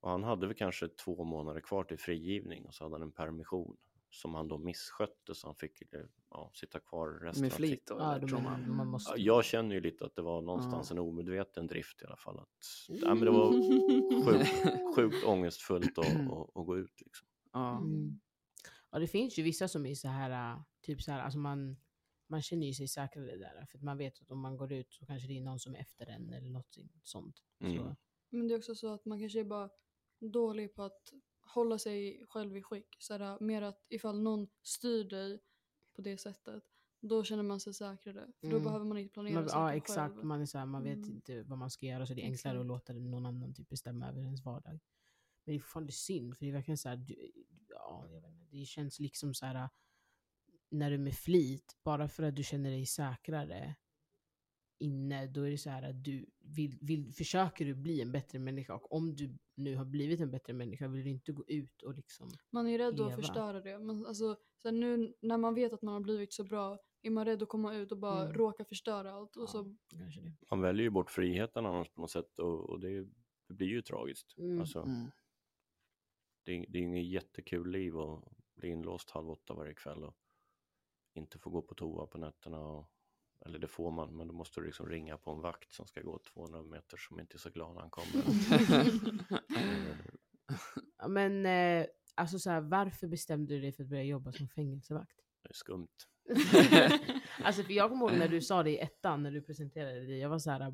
och 0.00 0.10
han 0.10 0.22
hade 0.24 0.46
väl 0.46 0.56
kanske 0.56 0.88
två 0.88 1.24
månader 1.24 1.60
kvar 1.60 1.84
till 1.84 1.98
frigivning 1.98 2.66
och 2.66 2.74
så 2.74 2.84
hade 2.84 2.94
han 2.94 3.02
en 3.02 3.12
permission 3.12 3.76
som 4.14 4.34
han 4.34 4.48
då 4.48 4.58
misskötte 4.58 5.34
så 5.34 5.46
han 5.46 5.54
fick 5.54 5.82
eh, 5.94 6.00
ja, 6.30 6.50
sitta 6.54 6.80
kvar 6.80 7.08
resten 7.08 7.42
Med 7.42 7.52
av 7.52 7.56
flit? 7.56 7.84
Ja, 7.88 8.10
eller 8.10 8.20
då 8.20 8.28
tror 8.28 8.40
man, 8.40 8.76
man? 8.76 8.86
måste... 8.86 9.10
Ja, 9.10 9.16
jag 9.16 9.44
känner 9.44 9.74
ju 9.74 9.80
lite 9.80 10.04
att 10.04 10.16
det 10.16 10.22
var 10.22 10.42
någonstans 10.42 10.90
Ja. 10.90 10.94
en 10.96 10.98
omedveten 10.98 11.66
drift 11.66 12.02
i 12.02 12.04
alla 12.04 12.16
fall. 12.16 12.38
Att, 12.38 12.48
ja, 12.88 13.14
men 13.14 13.24
det 13.24 13.30
var 13.30 13.52
sjukt, 14.24 14.50
sjukt 14.96 15.24
ångestfullt 15.24 15.98
att, 15.98 16.06
att, 16.06 16.56
att 16.56 16.66
gå 16.66 16.78
ut. 16.78 17.00
Liksom. 17.00 17.28
Ja. 17.52 17.78
Mm. 17.78 18.20
Ja, 18.90 18.98
det 18.98 19.06
finns 19.06 19.38
ju 19.38 19.42
vissa 19.42 19.68
som 19.68 19.86
är 19.86 19.94
så 19.94 20.08
här, 20.08 20.54
äh, 20.54 20.62
typ 20.80 21.02
så 21.02 21.12
här, 21.12 21.20
alltså 21.20 21.38
man, 21.38 21.76
man 22.26 22.42
känner 22.42 22.66
ju 22.66 22.74
sig 22.74 22.88
säkrare 22.88 23.36
där. 23.36 23.66
För 23.70 23.78
att 23.78 23.84
man 23.84 23.98
vet 23.98 24.22
att 24.22 24.30
om 24.30 24.40
man 24.40 24.56
går 24.56 24.72
ut 24.72 24.92
så 24.92 25.06
kanske 25.06 25.28
det 25.28 25.36
är 25.36 25.40
någon 25.40 25.58
som 25.58 25.74
är 25.74 25.78
efter 25.78 26.06
en 26.06 26.32
eller 26.32 26.48
något 26.50 26.78
sånt. 27.02 27.42
Mm. 27.60 27.76
Så, 27.76 27.96
Men 28.28 28.48
det 28.48 28.54
är 28.54 28.58
också 28.58 28.74
så 28.74 28.94
att 28.94 29.04
man 29.04 29.18
kanske 29.20 29.40
är 29.40 29.44
bara 29.44 29.70
dålig 30.20 30.74
på 30.74 30.82
att 30.82 31.12
hålla 31.42 31.78
sig 31.78 32.26
själv 32.28 32.56
i 32.56 32.62
skick. 32.62 32.96
Så 32.98 33.18
här, 33.18 33.40
mer 33.40 33.62
att 33.62 33.86
ifall 33.88 34.22
någon 34.22 34.48
styr 34.62 35.04
dig 35.04 35.40
på 35.94 36.02
det 36.02 36.18
sättet, 36.18 36.64
då 37.00 37.24
känner 37.24 37.42
man 37.42 37.60
sig 37.60 37.74
säkrare. 37.74 38.32
För 38.40 38.46
då 38.46 38.56
Mm. 38.56 38.64
behöver 38.64 38.84
man 38.84 38.98
inte 38.98 39.12
planera 39.12 39.34
man, 39.34 39.48
saker 39.48 39.60
ja 39.60 39.74
exakt, 39.74 40.14
själv. 40.14 40.24
man, 40.26 40.40
är 40.40 40.46
så 40.46 40.58
här, 40.58 40.66
man 40.66 40.82
vet 40.82 40.96
Mm. 40.98 41.10
inte 41.10 41.42
vad 41.42 41.58
man 41.58 41.70
ska 41.70 41.86
göra 41.86 42.06
så 42.06 42.14
det 42.14 42.22
är 42.22 42.26
enklare 42.26 42.60
att 42.60 42.66
låta 42.66 42.92
någon 42.92 43.26
annan 43.26 43.54
typ 43.54 43.68
bestämma 43.68 44.08
över 44.08 44.22
ens 44.22 44.44
vardag. 44.44 44.72
Men 45.44 45.52
det 45.52 45.52
är 45.54 45.58
fortfarande 45.60 45.92
synd 45.92 46.36
för 46.36 46.44
det 46.44 46.50
är 46.50 46.54
verkligen 46.54 46.78
så 46.78 46.88
här, 46.88 46.96
du, 46.96 47.32
ja, 47.68 48.06
jag 48.12 48.20
vet 48.20 48.30
inte, 48.30 48.46
det 48.56 48.64
känns 48.64 48.98
liksom 49.00 49.34
så 49.34 49.46
här 49.46 49.68
när 50.70 50.90
du 50.90 50.98
med 50.98 51.14
flit, 51.14 51.76
bara 51.82 52.08
för 52.08 52.22
att 52.22 52.36
du 52.36 52.42
känner 52.42 52.70
dig 52.70 52.86
säkrare 52.86 53.74
inne, 54.82 55.26
då 55.26 55.42
är 55.46 55.50
det 55.50 55.58
så 55.58 55.70
här 55.70 55.82
att 55.90 56.04
du 56.04 56.26
vill, 56.40 56.78
vill, 56.80 57.12
försöker 57.12 57.64
du 57.64 57.74
bli 57.74 58.00
en 58.00 58.12
bättre 58.12 58.38
människa 58.38 58.74
och 58.74 58.92
om 58.92 59.14
du 59.16 59.38
nu 59.54 59.76
har 59.76 59.84
blivit 59.84 60.20
en 60.20 60.30
bättre 60.30 60.52
människa 60.52 60.88
vill 60.88 61.04
du 61.04 61.10
inte 61.10 61.32
gå 61.32 61.44
ut 61.48 61.82
och 61.82 61.94
liksom 61.94 62.28
Man 62.50 62.66
är 62.66 62.78
rädd 62.78 62.96
leva. 62.98 63.08
att 63.10 63.16
förstöra 63.16 63.60
det. 63.60 63.78
Men 63.78 64.06
alltså, 64.06 64.36
så 64.62 64.68
här, 64.68 64.72
nu 64.72 65.14
när 65.20 65.38
man 65.38 65.54
vet 65.54 65.72
att 65.72 65.82
man 65.82 65.94
har 65.94 66.00
blivit 66.00 66.32
så 66.32 66.44
bra 66.44 66.78
är 67.02 67.10
man 67.10 67.24
rädd 67.24 67.42
att 67.42 67.48
komma 67.48 67.74
ut 67.74 67.92
och 67.92 67.98
bara 67.98 68.22
Mm. 68.22 68.34
råka 68.34 68.64
förstöra 68.64 69.12
allt. 69.12 69.36
Och 69.36 69.42
Ja. 69.42 69.46
så, 69.46 69.76
kanske 69.88 70.20
det. 70.20 70.32
Man 70.50 70.60
väljer 70.60 70.82
ju 70.84 70.90
bort 70.90 71.10
friheten 71.10 71.66
annars 71.66 71.88
på 71.90 72.00
något 72.00 72.10
sätt 72.10 72.38
och, 72.38 72.70
och 72.70 72.80
det, 72.80 73.00
det 73.48 73.54
blir 73.54 73.66
ju 73.68 73.82
tragiskt. 73.82 74.38
Mm. 74.38 74.60
Alltså, 74.60 74.78
Mm. 74.82 75.10
det, 76.44 76.52
är- 76.52 76.66
det 76.68 76.78
är 76.78 76.82
inget 76.82 77.06
jättekul 77.06 77.70
liv 77.70 77.98
att 77.98 78.24
bli 78.54 78.68
inlåst 78.68 79.10
halv 79.10 79.30
åtta 79.30 79.54
varje 79.54 79.74
kväll 79.74 80.04
och 80.04 80.16
inte 81.14 81.38
få 81.38 81.50
gå 81.50 81.62
på 81.62 81.74
toa 81.74 82.06
på 82.06 82.18
nätterna. 82.18 82.58
Och, 82.60 82.90
eller 83.46 83.58
det 83.58 83.66
får 83.66 83.90
man, 83.90 84.16
men 84.16 84.28
då 84.28 84.34
måste 84.34 84.60
du 84.60 84.66
liksom 84.66 84.88
ringa 84.88 85.16
på 85.18 85.30
en 85.30 85.40
vakt 85.40 85.72
som 85.72 85.86
ska 85.86 86.00
gå 86.00 86.20
200 86.34 86.62
meter 86.62 86.96
som 86.96 87.20
inte 87.20 87.36
är 87.36 87.38
så 87.38 87.50
glad 87.50 87.74
när 87.74 87.80
han 87.80 87.90
kommer. 87.90 88.24
Men 91.08 91.46
eh, 91.46 91.86
alltså 92.14 92.38
så 92.38 92.50
här, 92.50 92.60
varför 92.60 93.06
bestämde 93.06 93.54
du 93.54 93.60
dig 93.60 93.72
för 93.72 93.82
att 93.82 93.88
börja 93.88 94.02
jobba 94.02 94.32
som 94.32 94.48
fängelsevakt? 94.48 95.22
det 95.42 95.48
är 95.48 95.54
skumt. 95.54 95.88
alltså 97.44 97.62
för 97.62 97.72
jag 97.72 97.90
kommer 97.90 98.10
ihåg 98.10 98.18
när 98.18 98.28
du 98.28 98.40
sa 98.40 98.62
det 98.62 98.70
i 98.70 98.78
ettan, 98.78 99.22
när 99.22 99.30
du 99.30 99.42
presenterade 99.42 100.06
det, 100.06 100.16
jag 100.16 100.28
var 100.28 100.38
så 100.38 100.50
här. 100.50 100.72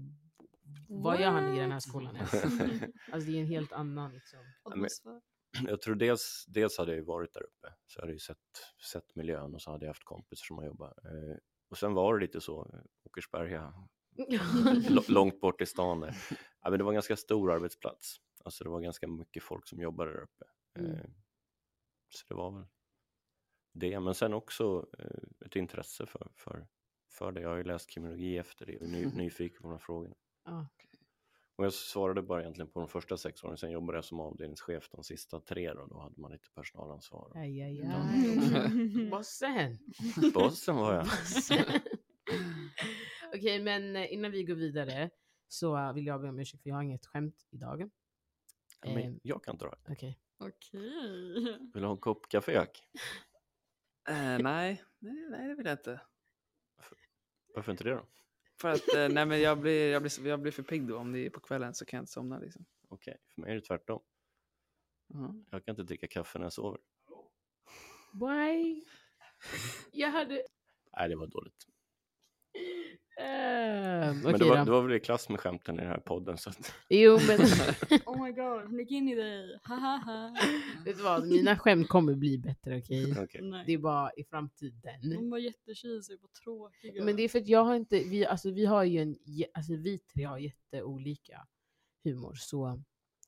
Vad 0.89 1.21
gör 1.21 1.31
han 1.31 1.57
i 1.57 1.61
den 1.61 1.73
här 1.73 1.81
skolan 1.81 2.17
ens? 2.17 2.35
Alltså 3.13 3.31
det 3.31 3.37
är 3.37 3.41
en 3.41 3.47
helt 3.47 3.73
annan 3.73 4.13
liksom. 4.13 4.39
atmosfär. 4.63 5.21
Jag 5.67 5.81
tror 5.81 5.95
dels, 5.95 6.45
dels 6.49 6.79
hade 6.79 6.91
jag 6.91 6.99
ju 6.99 7.05
varit 7.05 7.33
där 7.33 7.43
uppe, 7.43 7.75
så 7.87 7.99
jag 7.99 8.03
hade 8.03 8.13
ju 8.13 8.19
sett, 8.19 8.37
sett 8.93 9.15
miljön 9.15 9.55
och 9.55 9.63
så 9.63 9.71
hade 9.71 9.85
jag 9.85 9.91
haft 9.91 10.05
kompisar 10.05 10.45
som 10.45 10.59
har 10.59 10.65
jobbat. 10.65 11.05
Eh, 11.05 11.37
och 11.69 11.79
sen 11.79 11.95
var 11.95 12.15
det 12.15 12.21
lite 12.21 12.41
så, 12.41 12.71
Åkersberga, 13.05 13.75
långt 15.09 15.41
bort 15.41 15.61
i 15.61 15.67
stan 15.67 16.01
där. 16.01 16.17
Ja, 16.63 16.71
men 16.71 16.79
det 16.79 16.85
var 16.85 16.93
en 16.93 16.97
ganska 16.97 17.17
stor 17.17 17.53
arbetsplats. 17.53 18.17
Alltså 18.45 18.65
det 18.65 18.71
var 18.71 18.81
ganska 18.81 19.09
mycket 19.09 19.43
folk 19.43 19.67
som 19.67 19.81
jobbade 19.81 20.13
där 20.13 20.23
uppe. 20.23 20.45
Mm. 20.79 20.93
Eh, 20.93 21.05
så 22.09 22.25
det 22.29 22.35
var 22.35 22.51
väl 22.51 22.67
det. 23.73 24.01
Men 24.01 24.15
sen 24.15 24.35
också 24.35 24.87
eh, 24.99 25.47
ett 25.47 25.57
intresse 25.57 26.07
för, 26.07 26.31
för, 26.35 26.67
för 27.11 27.33
det. 27.33 27.41
Jag 27.41 27.49
har 27.49 27.57
ju 27.57 27.65
läst 27.65 27.91
kriminologi 27.91 28.39
efter 28.39 28.67
det 28.67 28.77
och 28.77 28.83
är 28.83 28.89
ny, 28.89 29.07
nyfiken 29.15 29.63
på 29.63 29.69
de 29.69 29.73
här 29.73 29.79
frågorna. 29.79 30.15
Ja. 30.45 30.67
Och 31.59 31.65
jag 31.65 31.73
svarade 31.73 32.23
bara 32.23 32.41
egentligen 32.41 32.71
på 32.71 32.81
de 32.81 32.89
första 32.89 33.17
sex 33.17 33.45
åren, 33.45 33.57
sen 33.57 33.71
jobbade 33.71 33.99
jag 33.99 34.05
som 34.05 34.21
avdelningschef 34.21 34.89
de 34.91 35.05
sista 35.05 35.41
tre 35.41 35.73
då, 35.73 35.87
då 35.87 35.99
hade 36.01 36.21
man 36.21 36.33
lite 36.33 36.49
personalansvar. 36.55 37.33
Aj, 37.35 37.63
aj, 37.63 37.83
aj. 37.83 39.09
Bossen! 39.11 39.79
Bossen 40.35 40.77
var 40.77 40.95
jag. 40.95 41.07
Okej, 43.35 43.63
men 43.63 43.97
eh, 43.97 44.13
innan 44.13 44.31
vi 44.31 44.45
går 44.45 44.55
vidare 44.55 45.11
så 45.49 45.93
vill 45.93 46.07
jag 46.07 46.21
be 46.21 46.29
om 46.29 46.39
ursäkt 46.39 46.63
för 46.63 46.71
jag 46.71 46.77
har 46.77 46.83
inget 46.83 47.07
skämt 47.07 47.47
idag. 47.51 47.81
Ja, 47.81 47.89
Ehm, 48.89 48.95
Men 48.95 49.21
jag 49.23 49.45
kan 49.45 49.57
dra 49.57 49.71
det. 49.71 49.93
Okej. 49.93 50.19
Okej. 50.39 50.81
Vill 51.75 51.83
du 51.83 51.85
ha 51.85 51.93
en 51.93 51.99
kopp 52.01 52.29
kaffe? 52.29 52.53
Jack? 52.53 52.89
Eh, 54.09 54.39
nej, 54.39 54.83
nej, 54.99 55.27
nej, 55.31 55.49
det 55.49 55.55
vill 55.55 55.67
jag 55.67 55.79
inte. 55.79 56.01
Varför 57.55 57.73
inte 57.73 57.85
det 57.85 57.91
då? 57.95 58.07
För 58.61 58.69
att 58.69 58.95
eh, 58.95 59.09
nej, 59.09 59.27
men 59.27 59.41
jag, 59.41 59.59
blir, 59.59 59.93
jag, 59.93 60.03
blir, 60.03 60.27
jag 60.27 60.41
blir 60.41 60.53
för 60.53 60.63
pigg 60.63 60.87
då. 60.87 60.97
Om 60.97 61.13
det 61.13 61.27
är 61.27 61.31
på 61.31 61.41
kvällen 61.41 61.75
så 61.75 61.85
kan 61.85 61.97
jag 61.97 62.03
inte 62.03 62.13
somna. 62.13 62.39
Liksom. 62.39 62.65
Okej, 62.89 63.17
för 63.35 63.41
mig 63.41 63.51
är 63.51 63.55
det 63.55 63.61
tvärtom. 63.61 64.03
Ja. 65.07 65.35
Jag 65.51 65.65
kan 65.65 65.73
inte 65.73 65.83
dricka 65.83 66.07
kaffe 66.07 66.39
när 66.39 66.47
jag 66.47 66.53
sover. 66.53 66.81
Why? 68.13 68.85
Jag 69.93 70.11
hade... 70.11 70.43
Nej, 70.97 71.09
det 71.09 71.17
var 71.17 71.27
dåligt. 71.27 71.67
Ehm, 73.19 74.17
Men 74.21 74.27
Okej 74.27 74.39
det, 74.39 74.45
var, 74.45 74.57
då. 74.59 74.65
det 74.65 74.71
var 74.71 74.83
väl 74.83 74.93
i 74.97 75.01
klass 75.01 75.29
med 75.29 75.41
skämten 75.41 75.75
i 75.75 75.79
den 75.79 75.87
här 75.91 75.99
podden. 75.99 76.39
Så 76.39 76.51
att, 76.51 76.73
Jo 76.89 77.19
men 77.27 77.41
Oh 78.07 78.25
my 78.25 78.33
god, 78.33 78.79
gick 78.81 78.91
in 78.91 79.09
i 79.09 79.15
dig. 79.15 79.59
Ha 79.65 79.75
ha 79.75 79.97
ha. 79.97 80.37
vet 80.85 80.97
du 80.97 81.03
vad, 81.03 81.27
mina 81.29 81.59
skämt 81.59 81.89
kommer 81.89 82.15
bli 82.15 82.39
bättre 82.39 82.79
okej? 82.79 83.15
okej. 83.23 83.65
Det 83.67 83.73
är 83.73 83.79
bara 83.79 84.11
i 84.17 84.25
framtiden. 84.25 85.11
De 85.11 85.31
var 85.31 85.39
jättecheesy 85.39 86.15
och 86.15 86.33
tråkiga. 86.33 87.05
Men 87.05 87.17
det 87.17 87.23
är 87.23 87.29
för 87.29 87.39
att 87.39 87.49
jag 87.49 87.65
har 87.65 87.75
inte, 87.75 87.99
vi, 87.99 88.27
alltså 88.27 88.51
vi 88.51 88.65
har 88.67 88.85
ju 88.85 89.03
en, 89.03 89.17
alltså 89.55 89.73
vi 89.77 89.99
tre 89.99 90.25
har 90.25 90.39
jätteolika 90.39 91.47
humor 92.05 92.35
så 92.35 92.83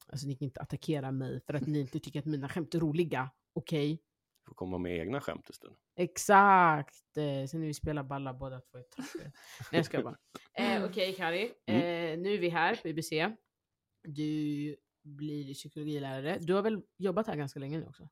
alltså 0.06 0.26
ni 0.26 0.37
kan 0.37 0.44
inte 0.44 0.61
attackera 0.61 1.12
mig 1.12 1.40
för 1.47 1.54
att 1.54 1.66
ni 1.66 1.80
inte 1.80 2.00
tycker 2.00 2.18
att 2.20 2.26
mina 2.26 2.49
skämt 2.49 2.75
är 2.75 2.80
roliga. 2.80 3.30
Okej? 3.52 4.02
Får 4.50 4.54
komma 4.54 4.78
med 4.78 4.99
egna 4.99 5.21
skämt 5.21 5.50
istället. 5.50 5.78
Exakt! 5.97 6.97
Sen 7.14 7.61
när 7.61 7.66
vi 7.66 7.75
spelar 7.75 8.02
balla 8.02 8.35
båda 8.35 8.61
två 8.61 8.78
trötta. 8.78 9.02
Nej 9.25 9.33
jag 9.71 9.85
skojar 9.85 10.04
bara. 10.04 10.19
Eh, 10.52 10.85
Okej 10.85 11.14
Kari, 11.14 11.42
eh, 11.66 12.19
nu 12.19 12.35
är 12.35 12.38
vi 12.38 12.49
här 12.49 12.76
på 12.76 12.88
IBC. 12.88 13.11
Du 14.02 14.76
blir 15.02 15.54
psykologilärare. 15.54 16.38
Du 16.40 16.54
har 16.54 16.62
väl 16.62 16.83
jobbat 16.97 17.26
här 17.26 17.37
ganska 17.37 17.61
länge 17.61 17.78
nu 17.78 17.87
också? 17.87 18.09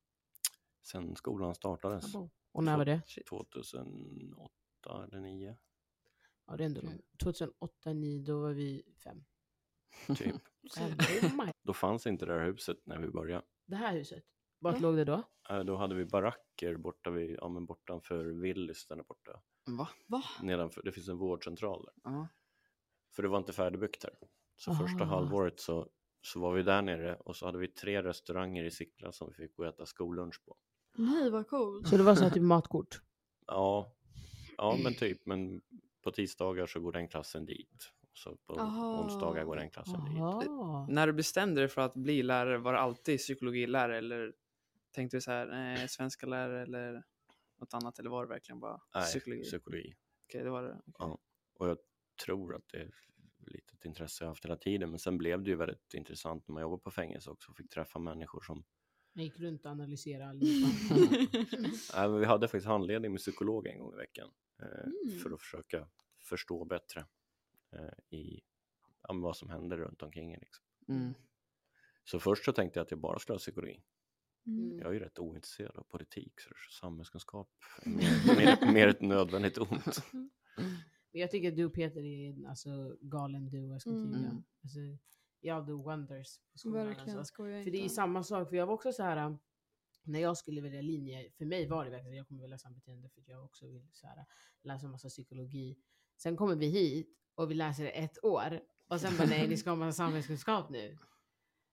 Sen 0.82 1.16
skolan 1.16 1.54
startades, 1.54 2.14
Och 2.52 2.64
när 2.64 2.76
var 2.76 2.84
det? 2.84 3.02
2008 3.28 3.58
eller 4.84 5.06
2009, 5.10 5.56
Ja 6.46 6.56
det 6.56 6.62
är 6.62 6.66
ändå 6.66 6.80
långt. 6.80 7.02
2008, 7.22 7.92
9, 7.92 8.22
då 8.22 8.40
var 8.40 8.52
vi 8.52 8.82
fem. 9.04 9.24
typ. 10.16 10.34
Oh. 10.80 11.50
Då 11.62 11.72
fanns 11.74 12.06
inte 12.06 12.26
det 12.26 12.32
här 12.32 12.44
huset 12.46 12.76
när 12.84 12.98
vi 12.98 13.08
började. 13.08 13.46
Det 13.66 13.76
här 13.76 13.92
huset, 13.94 14.24
vart 14.58 14.74
Va? 14.74 14.80
låg 14.80 14.96
det 14.96 15.04
då? 15.04 15.22
Eh, 15.50 15.60
Då 15.60 15.76
hade 15.76 15.94
vi 15.94 16.04
baracker 16.04 16.76
borta 16.76 17.10
vid, 17.10 17.36
ja 17.40 17.48
men 17.48 17.66
bortanför 17.66 18.24
Willys 18.24 18.86
där 18.86 18.96
borta. 18.96 19.40
Va? 19.66 19.88
Va? 20.06 20.22
Nedanför, 20.42 20.82
det 20.82 20.92
finns 20.92 21.08
en 21.08 21.18
vårdcentral 21.18 21.84
där. 21.84 21.94
Ja. 22.12 22.28
För 23.16 23.22
det 23.22 23.28
var 23.28 23.38
inte 23.38 23.52
färdigbyggt 23.52 24.04
här. 24.04 24.12
Så 24.56 24.74
första 24.74 25.02
Ah. 25.04 25.06
halvåret 25.06 25.60
så, 25.60 25.88
så 26.22 26.40
var 26.40 26.52
vi 26.52 26.62
där 26.62 26.82
nere 26.82 27.16
och 27.16 27.36
så 27.36 27.46
hade 27.46 27.58
vi 27.58 27.68
tre 27.68 28.02
restauranger 28.02 28.64
i 28.64 28.70
Sickla 28.70 29.12
som 29.12 29.28
vi 29.28 29.34
fick 29.34 29.56
gå 29.56 29.62
och 29.62 29.68
äta 29.68 29.86
skollunch 29.86 30.44
på. 30.44 30.56
Nej 30.96 31.30
vad 31.30 31.46
coolt. 31.48 31.88
Så 31.88 31.96
det 31.96 32.02
var 32.02 32.14
så 32.14 32.22
här 32.24 32.30
typ 32.30 32.42
matkort? 32.42 33.00
Ja, 33.46 33.92
ja 34.56 34.78
men 34.84 34.94
typ. 34.94 35.26
Men 35.26 35.60
på 36.04 36.10
tisdagar 36.10 36.66
så 36.66 36.80
går 36.80 36.92
den 36.92 37.08
klassen 37.08 37.46
dit. 37.46 37.92
Så 38.12 38.36
på 38.36 38.54
Aha. 38.60 39.02
onsdagar 39.04 39.44
går 39.44 39.56
den 39.56 39.70
klassen 39.70 40.04
dit. 40.04 40.18
Jaha. 40.18 40.86
När 40.90 41.06
du 41.06 41.12
bestämde 41.12 41.60
dig 41.60 41.68
för 41.68 41.80
att 41.82 41.94
bli 41.94 42.22
lärare, 42.22 42.58
var 42.58 42.72
det 42.72 42.78
alltid 42.78 43.18
psykologilärare 43.18 43.98
eller 43.98 44.32
tänkte 44.90 45.16
du 45.16 45.20
så 45.20 45.30
här, 45.30 45.46
nej, 45.46 45.88
svenska 45.88 46.26
lärare 46.26 46.62
eller 46.62 47.02
något 47.60 47.74
annat? 47.74 47.98
Eller 47.98 48.10
var 48.10 48.22
det 48.24 48.28
verkligen 48.28 48.60
bara 48.60 48.80
Nej, 48.94 49.04
psykologi? 49.04 49.42
psykologi. 49.42 49.94
Okej, 50.28 50.44
det 50.44 50.50
var 50.50 50.62
det. 50.62 50.72
Okej. 50.74 50.92
Ja. 50.98 51.18
Och 51.54 51.68
jag 51.68 51.78
tror 52.26 52.56
att 52.56 52.68
det 52.68 52.78
är 52.78 52.90
lite 53.38 53.74
ett 53.74 53.84
intresse 53.84 54.24
jag 54.24 54.28
haft 54.28 54.44
hela 54.44 54.56
tiden. 54.56 54.90
Men 54.90 54.98
sen 54.98 55.18
blev 55.18 55.42
det 55.42 55.50
ju 55.50 55.56
väldigt 55.56 55.94
intressant 55.94 56.48
när 56.48 56.52
man 56.52 56.62
jobbar 56.62 56.78
på 56.78 56.90
fängelse 56.90 57.30
också. 57.30 57.50
och 57.50 57.56
Fick 57.56 57.70
träffa 57.70 57.98
människor 57.98 58.40
som... 58.40 58.64
Jag 59.12 59.24
gick 59.24 59.40
runt 59.40 59.64
och 59.64 59.70
analyserade 59.70 60.28
allihopa. 60.30 60.94
Nej, 61.96 62.08
men 62.08 62.20
vi 62.20 62.24
hade 62.26 62.48
faktiskt 62.48 62.66
handledning 62.66 63.12
med 63.12 63.18
psykolog 63.20 63.66
en 63.66 63.78
gång 63.78 63.92
i 63.92 63.96
veckan. 63.96 64.30
Eh, 64.62 64.68
Mm. 65.08 65.18
För 65.18 65.30
att 65.30 65.40
försöka 65.40 65.88
förstå 66.28 66.64
bättre 66.64 67.06
eh, 67.72 68.18
i 68.18 68.40
ja, 69.02 69.14
vad 69.14 69.36
som 69.36 69.50
händer 69.50 69.76
runt 69.76 70.02
omkring 70.02 70.32
en. 70.32 70.40
Liksom. 70.40 70.64
Mm. 70.88 71.14
Så 72.04 72.20
först 72.20 72.44
så 72.44 72.52
tänkte 72.52 72.78
jag 72.78 72.84
att 72.84 72.90
jag 72.90 73.00
bara 73.00 73.18
skulle 73.18 73.34
ha 73.34 73.38
psykologi. 73.38 73.82
Mm. 74.46 74.78
Jag 74.78 74.88
är 74.88 74.92
ju 74.92 74.98
rätt 74.98 75.18
ointresserad 75.18 75.76
av 75.76 75.82
politik 75.82 76.32
så 76.40 76.50
samhällskunskap 76.80 77.50
är 77.82 77.90
mer, 77.90 78.36
mer, 78.66 78.72
mer 78.72 78.88
ett 78.88 79.00
nödvändigt 79.00 79.58
ont. 79.58 80.02
Jag 81.10 81.30
tycker 81.30 81.48
att 81.48 81.56
du 81.56 81.70
Peter 81.70 82.00
är 82.04 82.30
en 82.30 82.46
alltså, 82.46 82.96
galen 83.00 83.50
duo, 83.50 83.72
jag 83.72 83.80
ska 83.80 83.90
Mm. 83.90 84.04
inte 84.04 84.18
ljuga. 84.18 84.42
Alltså, 84.62 84.78
jag 85.40 85.66
do 85.66 85.82
wonders 85.82 86.38
på 86.52 86.58
skolan. 86.58 86.86
Verkligen, 86.86 87.18
Alltså. 87.18 87.34
För 87.34 87.70
det 87.70 87.84
är 87.84 87.88
samma 87.88 88.22
sak, 88.22 88.48
för 88.48 88.56
jag 88.56 88.66
var 88.66 88.74
också 88.74 88.92
så 88.92 89.02
här 89.02 89.26
um, 89.26 89.38
när 90.02 90.20
jag 90.20 90.36
skulle 90.36 90.60
välja 90.60 90.82
linje, 90.82 91.30
för 91.38 91.44
mig 91.44 91.66
var 91.66 91.84
det 91.84 91.90
verkligen 91.90 92.16
jag 92.16 92.28
kommer 92.28 92.40
välja 92.42 92.58
sambeteende 92.58 93.08
för 93.08 93.20
att 93.20 93.28
jag 93.28 93.44
också 93.44 93.66
vill 93.66 93.88
så 93.92 94.06
här, 94.06 94.24
läsa 94.62 94.86
en 94.86 94.92
massa 94.92 95.08
psykologi. 95.08 95.78
Sen 96.16 96.36
kommer 96.36 96.56
vi 96.56 96.66
hit 96.66 97.18
och 97.34 97.50
vi 97.50 97.54
läser 97.54 97.84
det 97.84 97.90
ett 97.90 98.24
år 98.24 98.60
och 98.88 99.00
sen 99.00 99.16
bara 99.18 99.28
nej, 99.28 99.48
ni 99.48 99.56
ska 99.56 99.70
ha 99.70 99.76
massa 99.76 99.96
samhällskunskap 99.96 100.70
nu. 100.70 100.96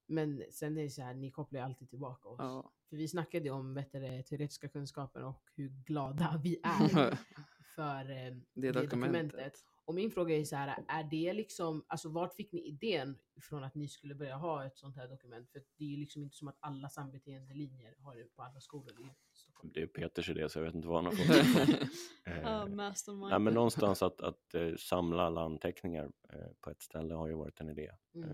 Men 0.08 0.44
sen 0.52 0.78
är 0.78 0.84
det 0.84 0.90
så 0.90 1.02
här, 1.02 1.14
ni 1.14 1.32
kopplar 1.32 1.60
ju 1.60 1.66
alltid 1.66 1.90
tillbaka 1.90 2.30
oss. 2.30 2.40
Ja. 2.40 2.72
För 2.90 2.98
vi 2.98 3.08
snackade 3.08 3.46
ju 3.46 3.52
om 3.52 3.74
bättre 3.74 4.24
teoretiska 4.24 4.70
kunskaper 4.70 5.24
och 5.24 5.44
hur 5.56 5.70
glada 5.70 6.40
vi 6.44 6.60
är 6.64 7.18
för 7.76 8.12
eh, 8.12 8.36
Det 8.54 8.72
dokumentet. 8.72 9.54
Och 9.86 9.96
min 9.96 10.12
fråga 10.12 10.38
är 10.38 10.44
så 10.44 10.56
här, 10.56 10.84
är 10.88 11.04
det 11.04 11.34
liksom, 11.34 11.86
alltså 11.88 12.10
vart 12.10 12.34
fick 12.34 12.52
ni 12.52 12.68
idén 12.68 13.18
från 13.42 13.64
att 13.64 13.76
ni 13.76 13.88
skulle 13.88 14.16
börja 14.16 14.36
ha 14.36 14.66
ett 14.66 14.78
sånt 14.78 14.96
här 14.96 15.08
dokument? 15.08 15.50
För 15.52 15.64
det 15.78 15.84
är 15.86 15.90
ju 15.90 15.98
liksom 15.98 16.24
inte 16.24 16.36
som 16.36 16.48
att 16.48 16.58
alla 16.60 16.90
sambeteendelinjer 16.90 17.96
har 18.00 18.16
det 18.16 18.36
på 18.36 18.42
alla 18.42 18.60
skolor 18.60 19.00
i 19.00 19.10
Stockholm. 19.34 19.72
Det 19.74 19.82
är 19.82 19.88
Peters 19.88 20.30
idé 20.30 20.50
så 20.50 20.60
jag 20.60 20.64
vet 20.64 20.76
inte 20.76 20.88
vad 20.88 21.04
han 21.04 21.06
har 21.06 21.12
fått 21.12 21.28
det 21.28 21.40
ifrån. 21.40 21.90
Ja, 22.26 22.68
Eh. 22.68 23.30
Nej, 23.30 23.40
men 23.40 23.54
någonstans 23.54 24.04
att, 24.04 24.22
att 24.22 24.54
eh, 24.54 24.76
samla 24.76 25.24
alla 25.24 25.42
anteckningar 25.42 26.12
eh, 26.34 26.52
på 26.62 26.70
ett 26.70 26.82
ställe 26.82 27.14
har 27.14 27.28
ju 27.28 27.34
varit 27.34 27.60
en 27.60 27.70
idé. 27.70 27.92
Mm. 28.16 28.30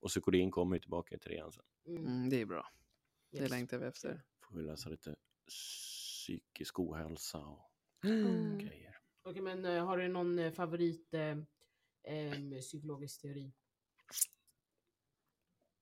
Och 0.00 0.08
psykologin 0.08 0.50
kommer 0.50 0.76
ju 0.76 0.80
tillbaka 0.80 1.14
i 1.14 1.18
trean 1.18 1.52
sen. 1.52 1.64
Mm. 1.86 2.06
Mm, 2.06 2.28
det 2.30 2.40
är 2.40 2.46
bra. 2.46 2.68
Det 3.30 3.38
yes. 3.38 3.50
längtar 3.50 3.78
vi 3.78 3.86
efter. 3.86 4.22
Får 4.40 4.56
vi 4.56 4.62
läsa 4.62 4.88
lite 4.88 5.16
psykisk 5.48 6.78
ohälsa 6.80 7.38
och 7.38 7.64
Mm. 8.04 8.58
grejer. 8.58 8.98
Okej 9.22 9.42
men 9.42 9.64
eh, 9.64 9.86
har 9.86 9.98
du 9.98 10.08
någon 10.08 10.38
eh, 10.38 10.52
favorit 10.52 11.14
eh, 11.14 11.38
eh, 12.14 12.60
psykologisk 12.60 13.20
teori? 13.20 13.52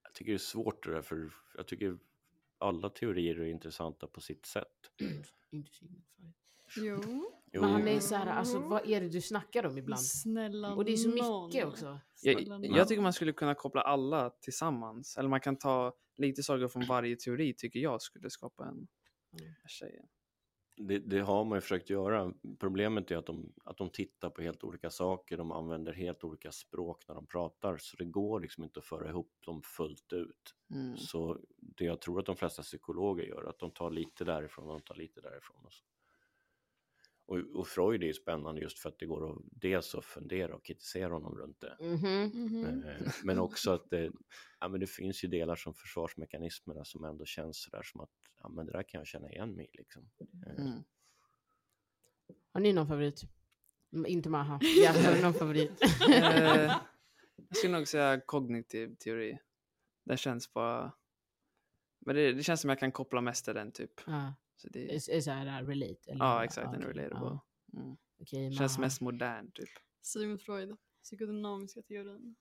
Jag 0.02 0.14
tycker 0.14 0.32
det 0.32 0.36
är 0.36 0.38
svårt 0.38 0.84
det 0.84 0.90
där 0.92 1.02
för 1.02 1.34
jag 1.54 1.66
tycker 1.66 1.98
alla 2.58 2.90
teorier 2.90 3.40
är 3.40 3.46
intressanta 3.46 4.06
på 4.06 4.20
sitt 4.20 4.46
sätt. 4.46 4.90
Inte 5.50 5.72
Sigmund 5.72 6.04
Freud. 6.16 6.32
Jo. 6.76 7.00
Jo, 7.52 7.60
Men 7.60 7.70
han 7.70 7.88
är 7.88 8.00
så 8.00 8.14
här, 8.14 8.26
alltså 8.26 8.58
vad 8.58 8.88
är 8.88 9.00
det 9.00 9.08
du 9.08 9.20
snackar 9.20 9.66
om 9.66 9.78
ibland? 9.78 10.02
Snälla 10.02 10.74
Och 10.74 10.84
det 10.84 10.92
är 10.92 10.96
så 10.96 11.08
mycket 11.08 11.66
också. 11.66 11.98
Jag, 12.22 12.64
jag 12.64 12.88
tycker 12.88 13.02
man 13.02 13.12
skulle 13.12 13.32
kunna 13.32 13.54
koppla 13.54 13.80
alla 13.80 14.30
tillsammans. 14.30 15.16
Eller 15.16 15.28
man 15.28 15.40
kan 15.40 15.56
ta 15.56 15.92
lite 16.16 16.42
saker 16.42 16.68
från 16.68 16.86
varje 16.86 17.16
teori 17.16 17.54
tycker 17.54 17.80
jag 17.80 18.02
skulle 18.02 18.30
skapa 18.30 18.64
en 18.64 18.86
Mm. 19.40 19.54
tjej. 19.68 20.04
det, 20.76 20.98
det 20.98 21.18
har 21.20 21.44
man 21.44 21.56
ju 21.56 21.60
försökt 21.60 21.90
göra. 21.90 22.32
Problemet 22.58 23.10
är 23.10 23.16
att 23.16 23.26
de, 23.26 23.52
att 23.64 23.76
de 23.76 23.90
tittar 23.90 24.30
på 24.30 24.42
helt 24.42 24.64
olika 24.64 24.90
saker, 24.90 25.36
de 25.36 25.52
använder 25.52 25.92
helt 25.92 26.24
olika 26.24 26.52
språk 26.52 27.08
när 27.08 27.14
de 27.14 27.26
pratar, 27.26 27.76
så 27.76 27.96
det 27.96 28.04
går 28.04 28.40
liksom 28.40 28.64
inte 28.64 28.78
att 28.78 28.84
föra 28.86 29.08
ihop 29.08 29.32
dem 29.40 29.62
fullt 29.62 30.12
ut. 30.12 30.54
Mm. 30.74 30.96
Så 30.96 31.38
det 31.58 31.84
jag 31.84 32.00
tror 32.00 32.18
att 32.20 32.26
de 32.26 32.36
flesta 32.36 32.62
psykologer 32.62 33.24
gör, 33.24 33.44
att 33.48 33.58
de 33.58 33.70
tar 33.70 33.90
lite 33.90 34.24
därifrån 34.24 34.66
och 34.66 34.72
de 34.72 34.80
tar 34.80 34.94
lite 34.94 35.20
därifrån. 35.20 35.64
Och, 35.64 35.72
så. 35.72 35.84
Och, 37.26 37.38
och 37.54 37.66
Freud 37.68 38.02
är 38.02 38.06
ju 38.06 38.14
spännande 38.14 38.60
just 38.60 38.78
för 38.78 38.88
att 38.88 38.98
det 38.98 39.06
går 39.06 39.32
att 39.32 39.38
dels 39.50 39.94
att 39.94 40.04
fundera 40.04 40.54
och 40.54 40.64
kritisera 40.64 41.12
honom 41.12 41.34
runt 41.38 41.60
det. 41.60 41.76
Mhm. 41.80 42.30
Mhm. 42.34 42.84
Eh, 42.84 43.12
Men 43.24 43.38
också 43.38 43.70
att 43.70 43.90
det, 43.90 44.12
ja, 44.60 44.68
men 44.68 44.80
det 44.80 44.86
finns 44.86 45.24
ju 45.24 45.28
delar 45.28 45.56
som 45.56 45.74
försvarsmekanismerna 45.74 46.84
som 46.84 47.04
ändå 47.04 47.24
känns 47.24 47.62
sådär 47.62 47.82
som 47.82 48.00
att 48.00 48.10
ja, 48.42 48.48
men 48.48 48.66
det 48.66 48.72
där 48.72 48.82
kan 48.82 48.98
jag 48.98 49.06
känna 49.06 49.30
igen 49.30 49.54
mig 49.54 49.70
i. 49.72 49.76
Liksom. 49.76 50.10
Eh, 50.46 50.64
Mm. 50.64 50.82
Har 52.52 52.60
ni 52.60 52.72
någon 52.72 52.86
favorit? 52.88 53.22
Mm, 53.92 54.06
Inte 54.06 54.28
Maha. 54.28 54.60
Ja, 54.62 54.92
har 54.92 55.22
någon 55.22 55.34
favorit? 55.34 55.72
Eh, 56.10 56.76
jag 57.48 57.56
skulle 57.56 57.72
nog 57.72 57.88
säga 57.88 58.20
kognitiv 58.20 58.94
teori. 58.94 59.38
Det 60.04 60.16
känns 60.16 60.52
bara 60.52 60.92
Men 61.98 62.16
det, 62.16 62.32
det 62.32 62.42
känns 62.42 62.60
som 62.60 62.70
jag 62.70 62.78
kan 62.78 62.92
koppla 62.92 63.20
mest 63.20 63.44
till 63.44 63.54
den 63.54 63.72
typ. 63.72 63.90
Ja. 64.06 64.34
Så 64.56 64.68
det, 64.68 64.94
Är, 64.94 65.10
är 65.16 65.20
så 65.20 65.30
här 65.30 65.62
relate? 65.64 66.10
Eller? 66.10 66.24
ja, 66.24 66.44
exakt. 66.44 66.72
Den 66.72 66.82
är 66.82 66.86
relatable. 66.86 67.38
ja. 67.72 67.80
Mm. 67.80 67.96
Okej, 68.20 68.52
Känns 68.52 68.78
Maha. 68.78 68.86
mest 68.86 69.00
modern 69.00 69.50
typ. 69.50 69.68
Sigmund 70.02 70.40
Freud, 70.40 70.76
psykodynamiska 71.02 71.82
teorin. 71.82 72.36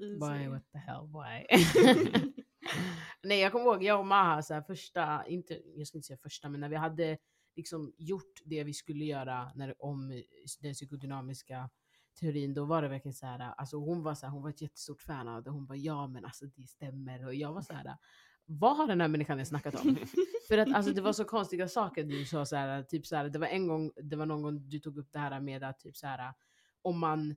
Easy. 0.00 0.14
Why, 0.14 0.48
what 0.48 0.62
the 0.72 0.78
hell, 0.78 1.06
why? 1.06 1.46
Nej 3.22 3.40
jag 3.40 3.52
kommer 3.52 3.64
ihåg, 3.64 3.82
jag 3.82 4.00
och 4.00 4.06
Maha, 4.06 4.42
så 4.42 4.54
här, 4.54 4.62
första, 4.62 5.26
inte, 5.26 5.60
jag 5.76 5.86
ska 5.86 5.98
inte 5.98 6.06
säga 6.06 6.16
första, 6.16 6.48
men 6.48 6.60
när 6.60 6.68
vi 6.68 6.76
hade 6.76 7.18
liksom 7.56 7.94
gjort 7.98 8.40
det 8.44 8.64
vi 8.64 8.72
skulle 8.74 9.04
göra 9.04 9.52
när, 9.54 9.82
om 9.84 10.22
den 10.60 10.74
psykodynamiska 10.74 11.70
teorin, 12.20 12.54
då 12.54 12.64
var 12.64 12.82
det 12.82 12.88
verkligen 12.88 13.14
så 13.14 13.26
här, 13.26 13.40
alltså 13.40 13.76
hon 13.76 14.02
var 14.02 14.14
så 14.14 14.26
här, 14.26 14.32
hon 14.32 14.42
var 14.42 14.50
ett 14.50 14.62
jättestort 14.62 15.02
fan 15.02 15.28
av 15.28 15.42
det, 15.42 15.50
hon 15.50 15.66
bara 15.66 15.76
ja 15.76 16.06
men 16.06 16.24
alltså 16.24 16.46
det 16.46 16.66
stämmer 16.66 17.26
och 17.26 17.34
jag 17.34 17.52
var 17.52 17.62
så 17.62 17.72
här. 17.72 17.96
Vad 18.46 18.76
har 18.76 18.86
den 18.86 19.00
här 19.00 19.08
människan 19.08 19.36
ens 19.38 19.48
snackat 19.48 19.74
om? 19.84 19.96
För 20.48 20.58
att 20.58 20.74
alltså, 20.74 20.92
det 20.92 21.00
var 21.00 21.12
så 21.12 21.24
konstiga 21.24 21.68
saker 21.68 22.04
du 22.04 22.24
sa. 22.24 22.44
Så 22.46 22.56
här, 22.56 22.82
typ 22.82 23.06
så 23.06 23.16
här, 23.16 23.28
det 23.28 23.38
var 23.38 23.46
en 23.46 23.66
gång, 23.68 23.90
det 23.96 24.16
var 24.16 24.26
någon 24.26 24.42
gång 24.42 24.68
du 24.68 24.78
tog 24.78 24.98
upp 24.98 25.08
det 25.12 25.18
här 25.18 25.40
med 25.40 25.62
att 25.64 25.80
typ 25.80 25.96
så 25.96 26.06
här, 26.06 26.32
om 26.82 26.98
man 27.00 27.36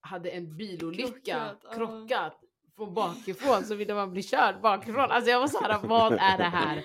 hade 0.00 0.30
en 0.30 0.56
bilolycka, 0.56 1.10
Krockat, 1.12 1.74
krockat 1.74 2.40
från 2.76 2.94
bakifrån 2.94 3.64
så 3.64 3.74
ville 3.74 3.94
man 3.94 4.12
bli 4.12 4.22
körd 4.22 4.60
bakifrån. 4.60 5.10
Alltså 5.10 5.30
jag 5.30 5.40
var 5.40 5.48
så 5.48 5.62
här, 5.62 5.78
vad 5.88 6.12
är 6.12 6.38
det 6.38 6.44
här? 6.44 6.78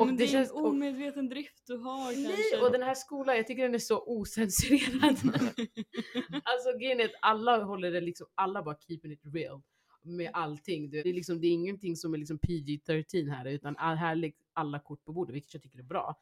Och 0.00 0.06
Men 0.06 0.16
det 0.16 0.24
det, 0.24 0.28
känns- 0.28 0.50
är 0.52 0.58
en 0.58 0.64
omedveten 0.64 1.28
drift 1.28 1.62
du 1.66 1.76
har 1.76 2.12
Nej, 2.12 2.36
kanske. 2.50 2.66
och 2.66 2.72
den 2.72 2.82
här 2.82 2.94
skolan, 2.94 3.36
jag 3.36 3.46
tycker 3.46 3.62
den 3.62 3.74
är 3.74 3.78
så 3.78 4.04
osensurerad. 4.06 5.16
alltså 6.42 6.78
grejen 6.80 7.00
är 7.00 7.04
att 7.04 7.10
alla 7.22 7.64
håller 7.64 7.90
det 7.90 8.00
liksom, 8.00 8.26
alla 8.34 8.62
bara 8.62 8.76
keeping 8.88 9.12
it 9.12 9.20
real 9.34 9.62
med 10.06 10.30
allting. 10.32 10.90
Det 10.90 10.98
är, 10.98 11.12
liksom, 11.12 11.40
det 11.40 11.46
är 11.46 11.52
ingenting 11.52 11.96
som 11.96 12.14
är 12.14 12.18
liksom 12.18 12.38
PG-13 12.38 13.30
här 13.30 13.44
utan 13.44 13.76
all, 13.76 13.96
här 13.96 14.14
läggs 14.14 14.38
alla 14.52 14.78
kort 14.78 15.04
på 15.04 15.12
bordet 15.12 15.34
vilket 15.34 15.54
jag 15.54 15.62
tycker 15.62 15.78
är 15.78 15.82
bra. 15.82 16.14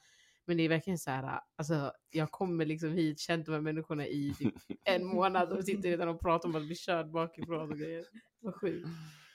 Men 0.46 0.56
det 0.56 0.62
är 0.62 0.68
verkligen 0.68 0.98
så 0.98 1.10
här, 1.10 1.40
alltså 1.56 1.92
jag 2.10 2.30
kommer 2.30 2.66
liksom 2.66 2.92
hit, 2.92 3.20
känt 3.20 3.46
de 3.46 3.52
här 3.52 3.60
människorna 3.60 4.06
i 4.06 4.34
typ 4.38 4.54
en 4.84 5.04
månad 5.04 5.52
och 5.52 5.64
sitter 5.64 5.88
redan 5.88 6.08
och 6.08 6.20
pratar 6.20 6.48
om 6.48 6.56
att 6.56 6.66
bli 6.66 6.76
körd 6.76 7.10
bakifrån 7.10 7.70
och 7.72 7.78
grejer. 7.78 8.04
Vad 8.40 8.54
sjukt. 8.54 8.88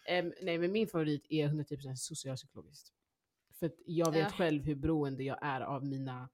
Em, 0.07 0.33
nej 0.41 0.57
men 0.57 0.71
min 0.71 0.87
favorit 0.87 1.25
är 1.29 1.47
110% 1.47 1.95
socialpsykologiskt. 1.95 2.93
För 3.59 3.71
jag 3.85 4.11
vet 4.11 4.31
själv 4.31 4.63
hur 4.63 4.75
beroende 4.75 5.23
jag 5.23 5.37
är 5.41 5.61
av 5.61 5.85
mina 5.85 6.29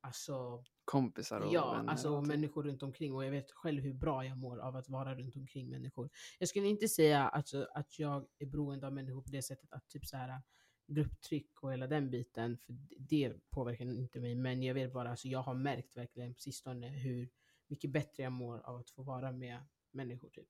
alltså, 0.00 0.64
Kompisar 0.84 1.40
och 1.40 1.52
Ja, 1.52 1.72
vänner. 1.72 1.90
alltså 1.90 2.16
och 2.16 2.26
människor 2.26 2.62
runt 2.62 2.82
omkring 2.82 3.14
och 3.14 3.24
jag 3.24 3.30
vet 3.30 3.50
själv 3.52 3.82
hur 3.82 3.94
bra 3.94 4.24
jag 4.24 4.38
mår 4.38 4.58
av 4.58 4.76
att 4.76 4.88
vara 4.88 5.14
runt 5.14 5.36
omkring 5.36 5.68
människor. 5.70 6.10
Jag 6.38 6.48
skulle 6.48 6.66
inte 6.68 6.88
säga 6.88 7.28
alltså, 7.28 7.68
att 7.74 7.98
jag 7.98 8.28
är 8.38 8.46
beroende 8.46 8.86
av 8.86 8.92
människor 8.92 9.22
på 9.22 9.30
det 9.30 9.42
sättet 9.42 9.72
att 9.72 9.88
typ 9.88 10.06
så 10.06 10.16
här 10.16 10.42
grupptryck 10.86 11.62
och 11.62 11.72
hela 11.72 11.86
den 11.86 12.10
biten, 12.10 12.58
för 12.58 12.72
det 12.98 13.34
påverkar 13.50 13.84
inte 13.84 14.20
mig. 14.20 14.34
Men 14.34 14.62
jag 14.62 14.74
vet 14.74 14.92
bara, 14.92 15.10
alltså 15.10 15.28
jag 15.28 15.42
har 15.42 15.54
märkt 15.54 15.96
verkligen 15.96 16.34
på 16.34 16.40
sistone 16.40 16.88
hur 16.88 17.28
mycket 17.66 17.90
bättre 17.90 18.22
jag 18.22 18.32
mår 18.32 18.58
av 18.58 18.76
att 18.76 18.90
få 18.90 19.02
vara 19.02 19.32
med 19.32 19.66
människor 19.90 20.28
typ. 20.30 20.48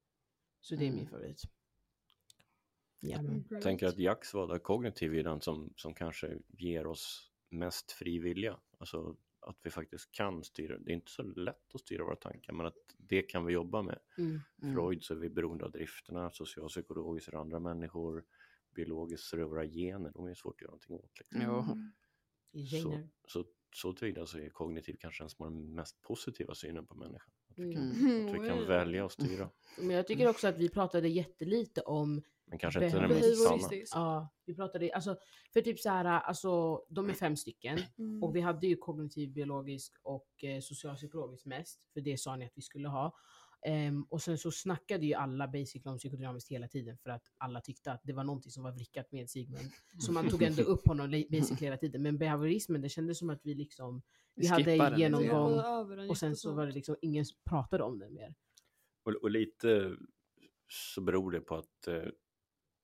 Så 0.61 0.75
det 0.77 0.85
är 0.87 0.91
min 0.91 0.99
Mm. 0.99 1.11
favorit. 1.11 1.43
Ja, 3.01 3.19
Mm. 3.19 3.33
men. 3.33 3.45
Jag 3.51 3.63
tänker 3.63 3.87
att 3.87 3.99
Jacksvada 3.99 4.59
kognitiv 4.59 5.15
är 5.15 5.25
den 5.25 5.41
som, 5.41 5.73
som 5.77 5.95
kanske 5.95 6.39
ger 6.49 6.87
oss 6.87 7.31
mest 7.51 7.93
fri 7.93 8.19
vilja. 8.19 8.61
Alltså 8.79 9.17
att 9.49 9.59
vi 9.63 9.71
faktiskt 9.71 10.13
kan 10.13 10.45
styra. 10.45 10.79
Det 10.79 10.91
är 10.93 10.95
inte 10.95 11.11
så 11.11 11.23
lätt 11.23 11.75
att 11.75 11.81
styra 11.81 12.05
våra 12.05 12.17
tankar 12.17 12.53
men 12.53 12.67
att 12.67 12.77
det 12.99 13.23
kan 13.23 13.45
vi 13.47 13.53
jobba 13.53 13.83
med. 13.83 13.99
Mm. 14.19 14.41
Mm. 14.63 14.75
Freud 14.75 15.03
så 15.05 15.15
är 15.15 15.19
vi 15.19 15.31
beroende 15.31 15.65
av 15.65 15.71
drifterna, 15.71 16.31
socialpsykologiskt 16.31 17.29
är 17.29 17.37
andra 17.37 17.61
människor, 17.61 18.25
biologiskt 18.75 19.25
så 19.25 19.37
är 19.37 19.41
det 19.41 19.47
våra 19.47 19.67
gener, 19.67 20.13
de 20.15 20.27
är 20.27 20.35
svårt 20.35 20.55
att 20.55 20.61
göra 20.61 20.71
någonting 20.71 20.97
åt. 20.97 21.19
Liksom. 21.19 21.41
Mm. 21.41 21.65
Så, 22.81 23.01
så, 23.29 23.45
så 23.75 23.93
tillvida 23.93 24.27
så 24.27 24.39
är 24.39 24.51
kognitiv 24.51 24.97
kanske 25.01 25.25
den 25.39 25.75
mest 25.75 26.03
positiva 26.03 26.55
synen 26.55 26.87
på 26.87 26.95
människan. 26.95 27.33
Att 27.51 27.59
vi 27.59 27.75
kan, 27.75 27.93
Mm. 27.93 28.29
att 28.29 28.35
vi 28.35 28.49
kan 28.49 28.59
Oj. 28.59 28.67
välja 28.67 29.05
och 29.05 29.13
styra. 29.13 29.51
Men 29.79 29.91
jag 29.91 30.07
tycker 30.07 30.29
också 30.29 30.49
att 30.49 30.59
vi 30.59 30.69
pratade 30.69 31.09
jättelite 31.09 31.81
om 31.81 32.23
Men 32.49 32.59
kanske 32.59 32.85
inte 32.85 32.99
den 33.01 33.09
mest 33.09 33.39
sanna. 33.39 33.49
Behavioristiskt. 33.49 33.95
Ja, 33.95 34.29
vi 34.45 34.55
pratade, 34.55 34.91
alltså, 34.95 35.17
för 35.53 35.61
typ 35.61 35.79
så 35.81 35.89
här, 35.89 36.05
alltså 36.05 36.83
de 36.91 37.09
är 37.11 37.15
fem 37.15 37.37
stycken 37.37 37.79
Mm. 37.99 38.23
och 38.23 38.37
vi 38.37 38.41
hade 38.41 38.67
ju 38.67 38.77
kognitiv 38.77 39.33
biologisk 39.33 39.95
och 40.03 40.45
eh, 40.45 40.61
socialpsykologisk 40.61 41.47
mest, 41.47 41.89
för 41.93 42.01
det 42.01 42.17
sa 42.21 42.37
ni 42.37 42.45
att 42.45 42.53
vi 42.55 42.63
skulle 42.63 42.89
ha. 42.89 43.17
Ehm, 43.67 44.03
och 44.03 44.23
sen 44.23 44.39
så 44.39 44.51
snackade 44.51 45.07
ju 45.07 45.15
alla 45.15 45.49
basically 45.49 45.93
om 45.93 45.99
psykodynamiskt 45.99 46.51
hela 46.51 46.69
tiden 46.69 46.99
för 46.99 47.11
att 47.11 47.23
alla 47.39 47.61
tyckte 47.61 47.93
att 47.93 48.01
det 48.05 48.13
var 48.13 48.25
någonting 48.25 48.51
som 48.53 48.63
var 48.63 48.73
vrickat 48.73 49.13
med 49.13 49.31
Sigmund. 49.31 49.71
Så 49.99 50.13
man 50.13 50.29
tog 50.29 50.43
ändå 50.43 50.63
upp 50.63 50.87
honom 50.89 51.11
basically 51.11 51.67
hela 51.67 51.77
tiden. 51.77 52.03
Men 52.03 52.19
behaviorismen, 52.19 52.81
det 52.81 52.89
kändes 52.89 53.19
som 53.19 53.31
att 53.31 53.41
vi 53.43 53.55
liksom, 53.55 54.03
vi 54.35 54.47
hade 54.47 54.65
skippar 54.65 54.91
den 54.91 55.01
genomgång- 55.01 55.51
hoppade 55.53 55.69
över 55.69 55.97
den 55.97 56.11
och 56.11 56.19
sen 56.19 56.37
så 56.37 56.53
var 56.55 56.67
det 56.67 56.73
liksom 56.73 56.97
ingen 57.03 57.25
pratade 57.45 57.85
om 57.85 57.99
det 57.99 58.11
mer. 58.11 58.35
Och, 59.05 59.13
och 59.23 59.31
lite 59.31 59.97
så 60.69 61.01
beror 61.01 61.31
det 61.31 61.41
på 61.41 61.57
att 61.57 61.87
eh, 61.89 62.03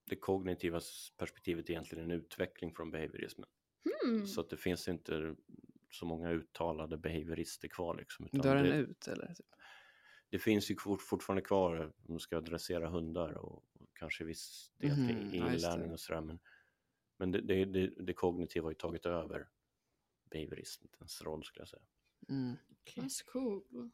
det 0.07 0.17
kognitiva 0.17 0.81
perspektivet 1.19 1.67
är 1.69 1.71
egentligen 1.71 2.05
en 2.05 2.11
utveckling 2.11 2.75
från 2.75 2.91
behaviorismen. 2.91 3.49
Mm. 4.07 4.27
Så 4.27 4.41
att 4.41 4.51
det 4.51 4.57
finns 4.57 4.89
inte 4.89 5.37
så 5.91 6.07
många 6.07 6.31
uttalade 6.31 6.97
behaviorister 6.97 7.69
kvar. 7.69 7.97
Liksom, 7.97 8.27
utan 8.27 8.41
Dör 8.41 8.57
den 8.57 8.65
det, 8.65 8.77
ut 8.77 9.09
eller? 9.09 9.35
Typ. 9.35 9.47
det 10.31 10.39
finns 10.39 10.71
ju 10.71 10.77
fort, 10.77 11.03
fortfarande 11.03 11.43
kvar 11.43 11.93
man 12.09 12.21
ska 12.21 12.41
dressera 12.41 12.89
hundar 12.89 13.33
och, 13.39 13.65
och 13.73 13.89
kanske 13.95 14.25
viss 14.25 14.73
del 14.79 14.99
Mhm, 14.99 15.09
till 15.31 15.35
inlärning 15.35 15.89
det. 15.89 15.93
och 15.93 16.01
sådär. 16.01 16.21
Men, 16.21 16.39
men 17.19 17.31
det, 17.33 17.41
det, 17.41 17.65
det, 17.65 17.87
det 18.05 18.13
kognitiva 18.13 18.65
har 18.67 18.71
ju 18.71 18.75
tagit 18.77 19.07
över 19.07 19.49
behaviorismens 20.31 21.23
roll 21.23 21.45
skulle 21.45 21.61
jag 21.61 21.69
säga. 21.69 21.83
Mm. 22.29 22.57
That's 22.97 23.25
cool. 23.33 23.91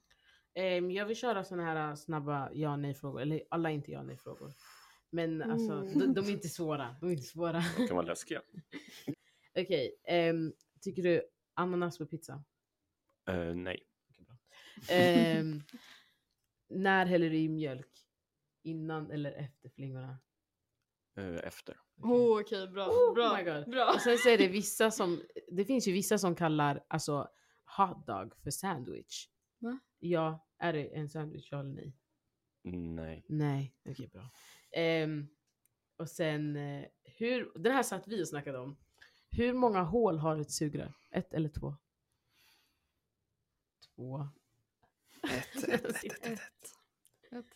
Ehm, 0.55 0.91
jag 0.91 1.07
vill 1.07 1.17
köra 1.17 1.45
såna 1.45 1.65
här 1.65 1.95
snabba 1.97 2.51
ja 2.53 2.77
nej 2.77 2.95
frågor, 2.95 3.21
eller 3.21 3.43
alla 3.51 3.71
inte 3.71 3.91
ja 3.93 4.03
nej 4.03 4.17
frågor. 4.19 4.53
Men 5.11 5.43
alltså, 5.43 5.73
Mm. 5.73 5.99
de, 5.99 6.15
de 6.15 6.27
är 6.27 6.31
inte 6.31 6.49
svåra. 6.49 6.97
De 7.01 7.07
är 7.07 7.13
inte 7.13 7.23
svåra. 7.27 7.63
De 7.77 7.87
kan 7.87 7.97
vara 7.97 8.07
läskiga. 8.07 8.43
Okej, 9.59 9.97
ehm, 10.05 10.53
tycker 10.81 11.03
du 11.03 11.23
ananas 11.55 11.99
på 11.99 12.07
pizza? 12.07 12.45
Eh, 13.29 13.55
nej. 13.55 13.87
Ehm, 14.91 15.63
när 16.69 17.07
häller 17.07 17.31
du 17.31 17.37
i 17.37 17.49
mjölk? 17.49 18.07
Innan 18.63 19.11
eller 19.11 19.33
efter 19.33 19.69
flingorna? 19.69 20.19
Eh, 21.17 21.35
efter. 21.35 21.77
Oh, 21.97 22.41
Okej, 22.41 22.69
bra. 22.69 22.87
Oh 22.89 23.15
bra. 23.15 23.37
my 23.37 23.43
God. 23.45 23.71
bra. 23.71 23.93
Och 23.95 24.01
sen 24.01 24.19
så 24.19 24.29
är 24.29 24.39
det 24.39 24.49
vissa 24.49 24.91
som, 24.91 25.23
det 25.49 25.65
finns 25.65 25.89
ju 25.89 25.93
vissa 25.93 26.19
som 26.19 26.35
kallar 26.35 26.85
alltså 26.89 27.29
hotdog 27.77 28.35
för 28.43 28.51
sandwich. 28.51 29.29
Va? 29.59 29.79
Ja, 29.99 30.47
är 30.59 30.73
det 30.73 30.97
en 30.97 31.09
sandwich 31.09 31.49
ja 31.53 31.61
eller 31.61 31.71
nej? 31.71 31.97
Nej. 32.95 33.25
Nej, 33.29 33.75
okej 33.89 34.09
bra. 34.09 34.31
Ehm, 34.73 35.27
och 35.97 36.09
sen, 36.09 36.57
eh, 36.57 36.85
hur, 37.05 37.53
den 37.59 37.73
här 37.73 37.83
satt 37.83 38.09
vi 38.09 38.23
och 38.23 38.29
snackade 38.29 38.59
om. 38.59 38.77
Hur 39.31 39.53
många 39.53 39.83
hål 39.83 40.19
har 40.19 40.39
ett 40.39 40.51
sugrör? 40.51 40.93
Ett 41.11 41.35
eller 41.35 41.49
två? 41.49 41.75
Två. 43.97 44.29
Ett, 45.23 45.69
ett, 45.69 45.85
ett, 45.87 46.05
ett, 46.05 46.25
ett. 46.25 46.41
Ett. 47.31 47.47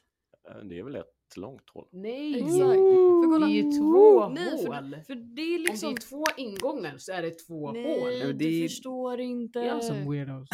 Eh, 0.48 0.56
Det 0.64 0.78
är 0.78 0.82
väl 0.82 0.96
ett 0.96 1.36
långt 1.36 1.70
hål. 1.70 1.88
Nej! 1.90 2.34
Exakt. 2.34 2.58
För 2.58 3.30
kolla- 3.32 3.46
Det 3.46 3.52
är 3.52 3.62
ju 3.62 3.70
två 3.70 4.28
Nej, 4.28 4.62
för, 4.62 4.66
hål. 4.66 4.96
för 5.06 5.14
det 5.14 5.42
är 5.42 5.56
Om 5.58 5.62
liksom... 5.64 5.94
det 5.94 6.00
är 6.00 6.08
två 6.08 6.24
ingångar 6.36 6.98
så 6.98 7.12
är 7.12 7.22
det 7.22 7.30
två 7.38 7.72
Nej, 7.72 8.00
hål. 8.00 8.10
Men 8.28 8.38
du 8.38 8.50
det 8.50 8.68
förstår 8.68 9.20
inte. 9.20 9.58
Jag 9.58 9.84
som 9.84 10.10
weirdos. 10.10 10.48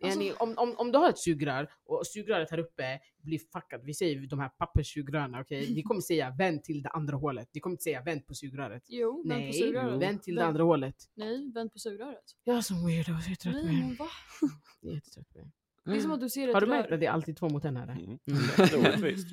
Nej, 0.00 0.10
alltså, 0.10 0.20
ni, 0.20 0.32
om, 0.32 0.54
om, 0.58 0.74
om 0.78 0.92
du 0.92 0.98
har 0.98 1.08
ett 1.10 1.18
sugrör 1.18 1.70
och 1.84 2.06
sugröret 2.06 2.50
här 2.50 2.58
uppe 2.58 3.00
blir 3.22 3.38
fuckat, 3.52 3.80
vi 3.84 3.94
säger 3.94 4.26
de 4.26 4.38
här 4.38 4.48
papperssugrörarna, 4.48 5.40
okej? 5.40 5.74
Vi 5.74 5.82
kommer 5.88 6.00
säga 6.00 6.34
vänd 6.38 6.62
till 6.64 6.82
det 6.82 6.88
andra 6.88 7.16
hålet. 7.16 7.48
Vi 7.52 7.60
kommer 7.60 7.74
inte 7.74 7.82
säga 7.82 8.02
vänd 8.02 8.26
på 8.26 8.34
sugröret. 8.34 8.82
jo, 8.88 9.16
vänd 9.28 9.40
på 9.40 9.44
Nej, 9.44 9.52
sugröret. 9.52 10.00
vänd 10.02 10.22
till 10.22 10.34
det 10.34 10.40
Vänd- 10.40 10.48
andra 10.48 10.62
hålet. 10.64 10.96
Nej, 11.14 11.52
vänd 11.54 11.72
på 11.72 11.78
sugröret. 11.78 12.24
Jag 12.44 12.56
är 12.56 12.60
som 12.60 12.86
weirdos, 12.86 13.08
jag 13.24 13.30
är 13.32 13.36
trött 13.36 13.54
på 13.54 13.66
Nej, 13.66 13.80
men 13.80 13.94
va? 13.96 14.08
Jag 14.80 14.90
är 14.90 14.94
jättetrött 14.94 15.30
på 15.32 15.38
er. 15.38 15.50
Det 15.84 15.90
är 15.96 16.00
som 16.00 16.10
att 16.10 16.20
du 16.20 16.30
ser 16.30 16.48
ett 16.48 16.54
Har 16.54 16.60
du 16.60 16.66
märkt 16.66 16.92
att 16.92 17.00
det 17.00 17.06
är 17.06 17.10
alltid 17.10 17.36
två 17.36 17.48
mot 17.48 17.64
en 17.64 17.76
här? 17.76 17.88
Mm. 17.88 18.04
Mm. 18.04 18.18
Det 18.56 18.72
är 18.72 18.78
orättvist. 18.80 19.28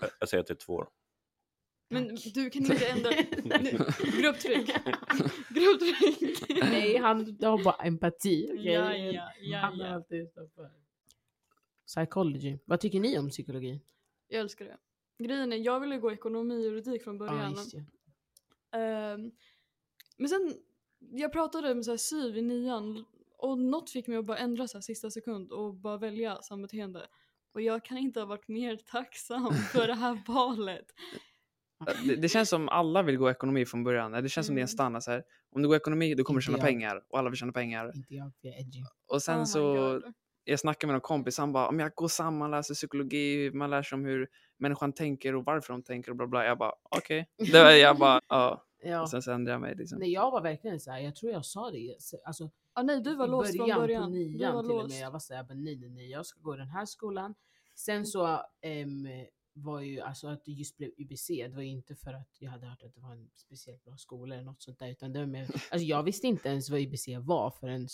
Jag- 0.00 0.10
Jag 0.20 0.28
säger 0.28 0.40
att 0.40 0.46
det 0.46 0.52
är 0.52 0.64
två. 0.66 0.84
Men 1.92 2.16
du 2.34 2.50
kan 2.50 2.62
inte 2.62 2.86
ändra... 2.86 3.10
Nu, 3.60 3.70
Grupptryck. 4.22 4.66
Grupptryck. 5.48 6.48
Nej, 6.62 6.96
han 6.96 7.18
har 7.42 7.64
bara 7.64 7.74
empati. 7.86 8.48
okej? 8.52 8.72
Ja, 8.72 8.96
ja, 8.96 9.32
ja, 9.40 9.58
Han 9.58 9.80
alltid 9.80 10.20
utanför. 10.22 10.70
Psychology. 11.86 12.58
Vad 12.64 12.80
tycker 12.80 13.00
ni 13.00 13.18
om 13.18 13.28
psykologi? 13.30 13.80
Jag 14.28 14.40
älskar 14.40 14.64
det. 14.64 14.76
Grejen 15.24 15.52
är, 15.52 15.56
jag 15.56 15.80
ville 15.80 15.98
gå 15.98 16.12
ekonomi 16.12 16.56
och 16.56 16.60
juridik 16.62 17.02
från 17.04 17.14
Ja, 17.16 17.18
början. 17.26 17.50
just 17.52 17.72
det. 17.72 17.84
Ehm, 18.78 19.30
men 20.16 20.28
sen, 20.28 20.54
jag 20.98 21.32
pratade 21.32 21.74
med 21.74 21.84
så 21.84 21.90
här 21.90 21.98
syv 21.98 22.36
i 22.36 22.42
nian 22.42 23.04
och 23.38 23.58
något 23.58 23.90
fick 23.90 24.06
mig 24.06 24.16
att 24.16 24.24
bara 24.24 24.38
ändra 24.38 24.68
så 24.68 24.76
här 24.76 24.82
sista 24.82 25.10
sekund 25.10 25.52
och 25.52 25.74
bara 25.74 25.96
välja 25.96 26.42
sambeteende. 26.42 27.06
Och 27.52 27.60
jag 27.62 27.84
kan 27.84 27.98
inte 27.98 28.20
ha 28.20 28.26
varit 28.26 28.48
mer 28.48 28.76
tacksam 28.76 29.52
för 29.54 29.86
det 29.86 29.94
här 29.94 30.22
valet. 30.26 30.86
Det, 32.06 32.16
det 32.16 32.28
känns 32.28 32.48
som 32.48 32.68
alla 32.68 33.02
vill 33.02 33.16
gå 33.16 33.30
ekonomi 33.30 33.64
från 33.66 33.84
början. 33.84 34.12
Det 34.12 34.28
känns 34.28 34.46
som 34.46 34.54
det 34.54 34.60
är 34.60 34.62
en 34.62 34.64
Mm. 34.64 34.68
standard. 34.68 35.02
Så 35.02 35.10
här. 35.10 35.22
Om 35.54 35.62
du 35.62 35.68
går 35.68 35.76
ekonomi 35.76 36.14
då 36.14 36.24
kommer 36.24 36.40
du 36.40 36.44
tjäna 36.44 36.58
jag. 36.58 36.66
pengar 36.66 37.02
och 37.08 37.18
alla 37.18 37.30
vill 37.30 37.38
tjäna 37.38 37.52
pengar. 37.52 37.92
Inte 37.96 38.14
jag, 38.14 38.32
för 38.40 38.48
jag 38.48 38.56
är 38.56 38.60
edgy. 38.60 38.80
Och 39.08 39.22
sen 39.22 39.40
Oh 39.40 39.44
så, 39.44 40.00
jag 40.44 40.60
snackade 40.60 40.86
med 40.86 40.94
någon 40.94 41.00
kompis, 41.00 41.38
han 41.38 41.52
bara, 41.52 41.68
om 41.68 41.80
jag 41.80 41.94
går 41.94 42.08
samman, 42.08 42.50
läser 42.50 42.74
psykologi, 42.74 43.50
man 43.54 43.70
lär 43.70 43.82
sig 43.82 43.96
om 43.96 44.04
hur 44.04 44.28
människan 44.58 44.92
tänker 44.92 45.34
och 45.34 45.44
varför 45.44 45.72
de 45.72 45.82
tänker 45.82 46.10
och 46.10 46.16
bla 46.16 46.26
bla. 46.26 46.44
Jag 46.44 46.58
bara, 46.58 46.72
okej. 46.90 47.28
Det 47.52 47.62
var 47.62 47.70
Jag 47.70 47.98
bara, 47.98 48.20
ja. 48.28 48.64
Ja. 48.84 49.02
Och 49.02 49.10
sen 49.10 49.22
så 49.22 49.32
ändrade 49.32 49.54
jag 49.54 49.60
mig 49.60 49.74
liksom. 49.74 49.98
Nej, 49.98 50.12
jag 50.12 50.30
var 50.30 50.42
verkligen 50.42 50.80
så 50.80 50.90
här, 50.90 50.98
jag 51.00 51.16
tror 51.16 51.32
jag 51.32 51.44
sa 51.44 51.70
det. 51.70 51.96
Alltså, 52.24 52.50
Ah, 52.74 52.82
nej, 52.82 53.00
du 53.02 53.14
var 53.16 53.26
i 53.26 53.30
låst 53.30 53.56
från 53.56 53.68
början, 53.68 54.02
på 54.04 54.10
du 54.10 54.18
nian 54.18 54.54
var 54.54 54.62
till 54.62 54.70
och 54.72 54.82
låst. 54.82 54.94
med. 54.94 55.02
Jag 55.06 55.10
var 55.10 55.20
jag 55.28 55.46
bara, 55.46 55.54
nej 55.54 55.76
nej 55.80 55.90
nej, 55.90 56.10
jag 56.10 56.26
ska 56.26 56.40
gå 56.40 56.54
i 56.54 56.58
den 56.58 56.68
här 56.68 56.84
skolan. 56.84 57.34
Sen 57.74 58.06
så 58.06 58.40
ehm, 58.62 59.06
var 59.52 59.80
ju 59.80 60.00
alltså 60.00 60.28
att 60.28 60.44
det 60.44 60.52
just 60.52 60.76
blev 60.76 60.90
UBC, 60.98 61.26
det 61.28 61.48
var 61.54 61.62
ju 61.62 61.68
inte 61.68 61.94
för 61.96 62.12
att 62.12 62.36
jag 62.38 62.50
hade 62.50 62.66
hört 62.66 62.82
att 62.82 62.94
det 62.94 63.00
var 63.00 63.12
en 63.12 63.30
speciellt 63.34 63.84
bra 63.84 63.96
skola 63.96 64.34
eller 64.34 64.44
något 64.44 64.62
sånt 64.62 64.78
där. 64.78 64.88
Utan 64.88 65.12
det 65.12 65.18
var 65.18 65.26
mer, 65.26 65.42
alltså 65.70 65.78
jag 65.86 66.02
visste 66.02 66.26
inte 66.26 66.48
ens 66.48 66.70
vad 66.70 66.80
UBC 66.80 67.08
var 67.20 67.50
förrän 67.50 67.88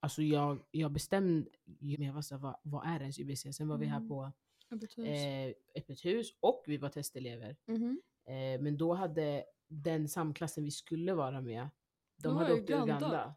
Alltså 0.00 0.22
jag, 0.22 0.62
jag 0.70 0.92
bestämde, 0.92 1.50
jag 1.80 2.12
var 2.12 2.22
såhär, 2.22 2.42
vad, 2.42 2.56
vad 2.62 2.86
är 2.86 3.00
ens 3.00 3.18
UBC? 3.18 3.46
Sen 3.56 3.68
var 3.68 3.78
vi 3.78 3.86
här 3.86 3.96
Mm. 3.96 4.08
på 4.08 4.32
Öppet 4.70 4.98
hus. 4.98 5.06
eh, 5.08 5.52
öppet 5.74 6.04
hus 6.04 6.34
och 6.40 6.64
vi 6.66 6.76
var 6.76 6.88
testelever. 6.88 7.56
Mhm. 7.66 8.02
Eh, 8.24 8.60
men 8.60 8.76
då 8.76 8.94
hade 8.94 9.44
den 9.68 10.08
samklassen 10.08 10.64
vi 10.64 10.70
skulle 10.70 11.14
vara 11.14 11.40
med, 11.40 11.68
de 12.16 12.28
De 12.28 12.36
hade 12.36 12.54
åkt 12.54 12.66
till 12.66 12.74
Uganda. 12.74 13.34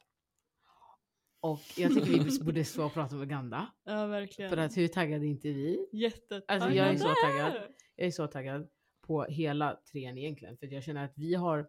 Och 1.45 1.61
jag 1.75 1.93
tycker 1.93 2.23
vi 2.23 2.39
borde 2.43 2.65
stå 2.65 2.85
och 2.85 2.93
prata 2.93 3.15
om 3.15 3.21
Uganda. 3.21 3.67
Ja, 3.83 4.05
verkligen. 4.05 4.49
För 4.49 4.57
att 4.57 4.77
hur 4.77 4.87
taggade 4.87 5.25
är 5.25 5.29
inte 5.29 5.47
vi? 5.47 5.87
Jätte... 5.91 6.41
Alltså, 6.47 6.69
jag 6.69 6.87
är 6.87 6.97
så 6.97 7.13
taggad. 7.23 7.53
Jag 7.95 8.07
är 8.07 8.11
så 8.11 8.27
taggad 8.27 8.67
på 9.07 9.23
hela 9.23 9.79
trean 9.91 10.17
egentligen. 10.17 10.57
För 10.57 10.73
jag 10.73 10.83
känner 10.83 11.05
att 11.05 11.13
vi 11.15 11.35
har, 11.35 11.67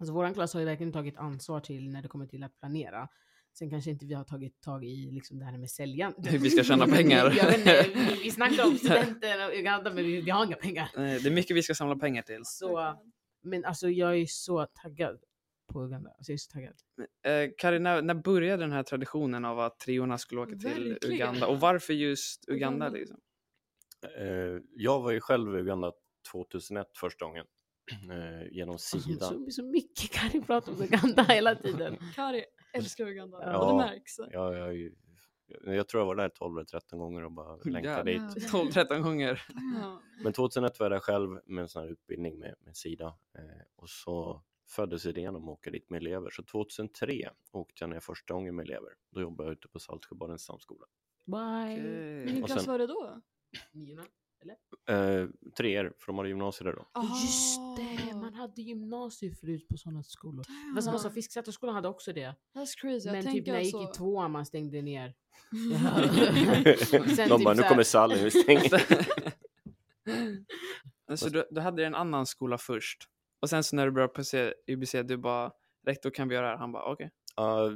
alltså 0.00 0.14
våran 0.14 0.34
klass 0.34 0.52
har 0.54 0.60
ju 0.60 0.66
verkligen 0.66 0.92
tagit 0.92 1.16
ansvar 1.16 1.60
till 1.60 1.90
när 1.90 2.02
det 2.02 2.08
kommer 2.08 2.26
till 2.26 2.42
att 2.42 2.58
planera. 2.58 3.08
Sen 3.58 3.70
kanske 3.70 3.90
inte 3.90 4.06
vi 4.06 4.14
har 4.14 4.24
tagit 4.24 4.60
tag 4.60 4.84
i 4.84 5.10
liksom 5.10 5.38
det 5.38 5.44
här 5.44 5.58
med 5.58 5.70
säljan. 5.70 6.14
Hur 6.16 6.38
vi 6.38 6.50
ska 6.50 6.64
tjäna 6.64 6.86
pengar. 6.86 7.24
jag 7.36 7.46
vet 7.46 7.58
inte, 7.58 7.86
vi, 7.94 8.20
vi 8.24 8.30
snackar 8.30 8.66
om 8.66 8.78
studenter 8.78 9.48
och 9.48 9.54
Uganda 9.54 9.92
men 9.92 10.04
vi, 10.04 10.20
vi 10.20 10.30
har 10.30 10.44
inga 10.44 10.56
pengar. 10.56 10.90
Det 10.96 11.26
är 11.26 11.30
mycket 11.30 11.56
vi 11.56 11.62
ska 11.62 11.74
samla 11.74 11.96
pengar 11.96 12.22
till. 12.22 12.40
Så, 12.44 12.96
men 13.42 13.64
alltså 13.64 13.88
jag 13.88 14.18
är 14.18 14.26
så 14.28 14.66
taggad 14.82 15.18
på 15.66 15.84
Uganda. 15.84 16.10
Alltså 16.10 16.32
jag 16.32 16.34
är 16.34 16.38
så 16.38 16.50
taggad. 16.52 16.74
Eh, 17.26 17.50
Kari, 17.58 17.78
när, 17.78 18.02
när 18.02 18.14
började 18.14 18.62
den 18.62 18.72
här 18.72 18.82
traditionen 18.82 19.44
av 19.44 19.60
att 19.60 19.78
triorna 19.80 20.18
skulle 20.18 20.40
åka 20.40 20.56
till 20.56 20.88
Verkligen. 20.90 21.12
Uganda? 21.14 21.46
Och 21.46 21.60
varför 21.60 21.92
just 21.94 22.48
Uganda? 22.48 22.86
Uganda. 22.86 22.98
Liksom? 22.98 23.20
Eh, 24.18 24.60
jag 24.74 25.00
var 25.00 25.10
ju 25.12 25.20
själv 25.20 25.56
i 25.56 25.58
Uganda 25.60 25.92
2001 26.32 26.86
första 26.96 27.24
gången 27.24 27.46
eh, 28.10 28.52
genom 28.52 28.72
Alltså, 28.72 29.00
Sida. 29.00 29.26
så, 29.26 29.50
så 29.50 29.64
mycket 29.64 30.10
Karin 30.10 30.42
pratar 30.42 30.72
om 30.72 30.82
Uganda 30.82 31.22
hela 31.28 31.54
tiden. 31.54 31.96
Kari 32.14 32.44
älskar 32.72 33.06
Uganda. 33.06 33.38
Ja. 33.42 33.58
Och 33.58 33.72
det 33.72 33.76
märks. 33.86 34.12
Ja, 34.32 34.56
jag, 34.56 34.90
jag 35.76 35.88
tror 35.88 36.00
jag 36.00 36.06
var 36.06 36.16
där 36.16 36.28
12 36.28 36.56
eller 36.58 36.64
13 36.64 36.98
gånger 36.98 37.24
och 37.24 37.32
bara 37.32 37.56
längtade 37.64 38.12
dit. 38.12 38.52
12-13 38.52 39.00
gånger. 39.00 39.42
Ja. 39.82 40.02
Men 40.22 40.32
2001 40.32 40.80
var 40.80 40.84
jag 40.84 40.92
där 40.92 41.00
själv 41.00 41.40
med 41.46 41.62
en 41.62 41.68
sån 41.68 41.82
här 41.82 41.90
utbildning 41.90 42.38
med, 42.38 42.54
med 42.60 42.76
Sida 42.76 43.06
eh, 43.38 43.44
och 43.76 43.88
så 43.88 44.42
föddes 44.68 45.06
idén 45.06 45.36
om 45.36 45.42
att 45.48 45.52
åka 45.52 45.70
dit 45.70 45.90
med 45.90 45.96
elever. 46.02 46.30
Så 46.30 46.42
2003 46.42 47.30
åkte 47.52 47.74
jag 47.84 47.90
ner 47.90 48.00
första 48.00 48.34
gången 48.34 48.56
med 48.56 48.64
elever. 48.64 48.90
Då 49.10 49.20
jobbade 49.20 49.48
jag 49.50 49.52
ute 49.56 49.68
på 49.68 49.78
Saltsjöbadens 49.78 50.44
samskola. 50.44 50.86
Bye. 51.26 51.36
Men 51.82 52.22
vilken 52.24 52.42
Och 52.42 52.48
klass 52.48 52.62
sen- 52.64 52.72
var 52.72 52.78
det 52.78 52.86
då? 52.86 53.20
Niorna. 53.72 54.04
Eh, 54.88 55.28
treor, 55.56 55.92
för 55.98 56.06
de 56.06 56.16
hade 56.18 56.28
gymnasier 56.28 56.64
där 56.68 56.72
då. 56.76 56.86
Just 57.22 57.60
det, 57.76 58.14
man 58.14 58.34
hade 58.34 58.62
gymnasium 58.62 59.34
förut 59.34 59.68
på 59.68 59.76
sådana 59.76 60.02
skolor. 60.02 60.44
Det 60.48 60.74
var 60.74 60.80
samma 60.80 60.92
Damn. 60.92 61.02
som 61.02 61.12
Fisksätarskolan 61.12 61.74
hade 61.74 61.88
också 61.88 62.12
det. 62.12 62.34
That's 62.54 62.76
crazy. 62.80 63.06
Jag 63.08 63.12
Men 63.12 63.22
typ 63.22 63.32
tänker 63.32 63.52
när 63.52 63.58
jag 63.58 63.64
gick 63.64 63.74
alltså... 63.74 63.92
i 63.92 63.96
tvåan 63.96 64.30
man 64.30 64.46
stängde 64.46 64.82
ner. 64.82 65.14
de 65.50 67.06
Sen 67.16 67.28
bara, 67.28 67.38
typ 67.38 67.48
nu 67.48 67.54
så 67.54 67.62
här- 67.62 67.68
kommer 67.68 67.82
Sally, 67.82 68.24
vi 68.24 68.30
stänger. 68.30 68.82
Så 71.16 71.28
du, 71.28 71.46
du 71.50 71.60
hade 71.60 71.86
en 71.86 71.94
annan 71.94 72.26
skola 72.26 72.58
först. 72.58 73.08
Och 73.40 73.50
sen 73.50 73.64
så 73.64 73.76
när 73.76 73.86
du 73.86 73.92
började 73.92 74.12
på 74.12 74.24
C- 74.24 74.54
UBC, 74.66 74.92
du 75.04 75.16
bara 75.16 75.52
rektor 75.86 76.10
kan 76.10 76.28
vi 76.28 76.34
göra 76.34 76.46
det 76.46 76.52
här? 76.52 76.58
Han 76.58 76.72
bara 76.72 76.84
okej. 76.92 77.10
Ja, 77.36 77.70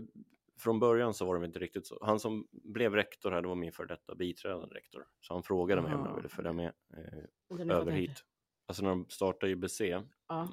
från 0.58 0.80
början 0.80 1.14
så 1.14 1.24
var 1.26 1.38
det 1.38 1.46
inte 1.46 1.58
riktigt 1.58 1.86
så. 1.86 1.98
Han 2.02 2.20
som 2.20 2.48
blev 2.52 2.94
rektor 2.94 3.30
här, 3.30 3.42
det 3.42 3.48
var 3.48 3.54
min 3.54 3.72
för 3.72 3.86
detta 3.86 4.14
biträdande 4.14 4.74
rektor. 4.74 5.06
Så 5.20 5.34
han 5.34 5.42
frågade 5.42 5.82
mig 5.82 5.94
om 5.94 6.06
jag 6.06 6.16
ville 6.16 6.28
följa 6.28 6.52
med 6.52 6.72
eh, 6.96 7.70
över 7.70 7.92
hit. 7.92 8.24
Alltså 8.66 8.82
när 8.82 8.90
de 8.90 9.06
startade 9.08 9.52
UBC, 9.52 9.80
Ja, 9.80 10.02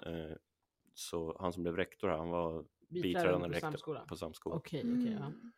eh, 0.05 0.35
så 0.93 1.37
han 1.39 1.53
som 1.53 1.63
blev 1.63 1.75
rektor 1.75 2.07
här, 2.09 2.17
han 2.17 2.29
var 2.29 2.65
biträdande 2.89 3.47
rektor 3.47 3.59
samskolan. 3.71 4.07
på 4.07 4.15
samskolan. 4.15 4.57
Okej, 4.57 4.79
okej. 4.81 5.17
ja. 5.19 5.25
Mm. 5.25 5.51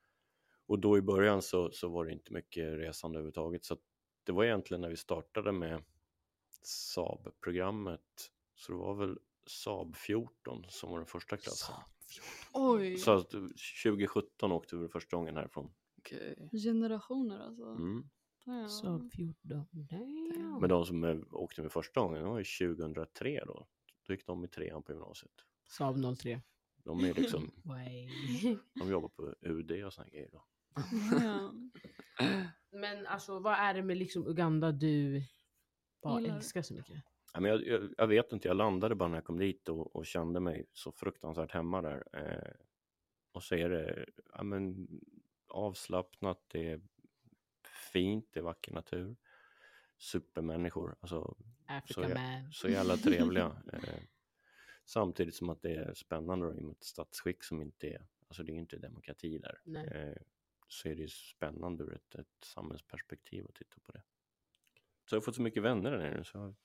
Och 0.67 0.79
då 0.79 0.97
i 0.97 1.01
början 1.01 1.41
så, 1.41 1.71
så 1.71 1.89
var 1.89 2.05
det 2.05 2.12
inte 2.12 2.33
mycket 2.33 2.63
resande 2.79 3.17
överhuvudtaget. 3.17 3.63
Så 3.65 3.77
det 4.23 4.31
var 4.31 4.43
egentligen 4.43 4.81
när 4.81 4.89
vi 4.89 4.95
startade 4.95 5.51
med 5.51 5.83
Saab-programmet, 6.62 8.31
så 8.55 8.71
det 8.71 8.77
var 8.77 8.93
väl 8.93 9.17
Saab 9.49 9.95
14 9.95 10.65
som 10.69 10.91
var 10.91 10.97
den 10.97 11.07
första 11.07 11.38
klassen. 11.38 11.75
Oj, 12.53 12.97
Så 12.97 13.12
att 13.12 13.29
2017 13.83 14.51
åkte 14.51 14.75
vi 14.75 14.88
första 14.88 15.17
gången 15.17 15.35
härifrån. 15.35 15.71
Okej. 15.97 16.49
generationer 16.63 17.39
alltså. 17.39 17.63
Mm. 17.65 18.09
Så 18.69 19.09
14. 19.15 19.65
Damn. 19.71 20.57
Men 20.62 20.69
de 20.69 20.85
som 20.85 21.03
eh, 21.03 21.17
åkte 21.31 21.62
med 21.62 21.71
första 21.71 22.01
gången, 22.01 22.23
det 22.23 22.29
var 22.29 22.39
ju 22.39 22.75
2003 22.75 23.43
då. 23.45 23.67
Då 24.07 24.13
gick 24.13 24.25
de 24.25 24.43
i 24.43 24.47
trean 24.47 24.83
på 24.83 24.91
gymnasiet. 24.91 25.31
Saab 25.67 26.17
03. 26.17 26.41
De 26.83 26.99
är 26.99 27.13
liksom, 27.13 27.51
de 28.73 28.89
jobbar 28.89 29.09
på 29.09 29.35
UD 29.41 29.71
och 29.85 29.93
såna 29.93 30.07
grejer 30.09 30.29
då. 30.31 30.45
Men 32.79 33.07
alltså 33.07 33.39
vad 33.39 33.53
är 33.53 33.73
det 33.73 33.83
med 33.83 33.97
liksom 33.97 34.27
Uganda 34.27 34.71
du 34.71 35.23
bara 36.01 36.21
Gillar. 36.21 36.35
älskar 36.35 36.62
så 36.62 36.73
mycket? 36.73 37.03
Men 37.33 37.43
jag, 37.51 37.67
jag, 37.67 37.93
jag 37.97 38.07
vet 38.07 38.31
inte, 38.31 38.47
jag 38.47 38.57
landade 38.57 38.95
bara 38.95 39.09
när 39.09 39.17
jag 39.17 39.25
kom 39.25 39.39
dit 39.39 39.69
och, 39.69 39.95
och 39.95 40.05
kände 40.05 40.39
mig 40.39 40.65
så 40.73 40.91
fruktansvärt 40.91 41.51
hemma 41.51 41.81
där. 41.81 42.03
Eh, 42.13 42.51
och 43.31 43.43
så 43.43 43.55
är 43.55 43.69
det 43.69 44.05
ja, 44.33 44.43
men, 44.43 44.87
avslappnat, 45.47 46.43
det 46.47 46.69
är 46.71 46.81
fint, 47.93 48.27
det 48.31 48.39
är 48.39 48.43
vacker 48.43 48.73
natur. 48.73 49.15
Supermänniskor, 49.97 50.95
alltså 50.99 51.35
Africa 51.67 52.01
jag- 52.01 52.13
man. 52.13 52.51
så 52.51 52.69
jävla 52.69 52.97
trevliga. 52.97 53.61
Eh, 53.73 53.79
samtidigt 54.85 55.35
som 55.35 55.49
att 55.49 55.61
det 55.61 55.75
är 55.75 55.93
spännande 55.93 56.45
då, 56.45 56.53
i 56.55 56.59
och 56.59 56.63
med 56.63 56.71
ett 56.71 56.83
statsskick 56.83 57.43
som 57.43 57.61
inte 57.61 57.87
är, 57.87 58.07
alltså 58.27 58.43
det 58.43 58.51
är 58.51 58.55
inte 58.55 58.77
demokrati 58.77 59.37
där. 59.37 59.61
Eh, 59.75 60.17
så 60.67 60.89
är 60.89 60.95
det 60.95 61.01
ju 61.01 61.07
spännande 61.07 61.83
ur 61.83 61.93
ett, 61.93 62.15
ett 62.15 62.43
samhällsperspektiv 62.43 63.45
att 63.49 63.55
titta 63.55 63.79
på 63.85 63.91
det. 63.91 64.01
Så 65.05 65.15
jag 65.15 65.19
har 65.21 65.25
fått 65.25 65.35
så 65.35 65.41
mycket 65.41 65.63
vänner 65.63 65.91
där 65.91 65.97
nere. 65.97 66.23
Så 66.23 66.55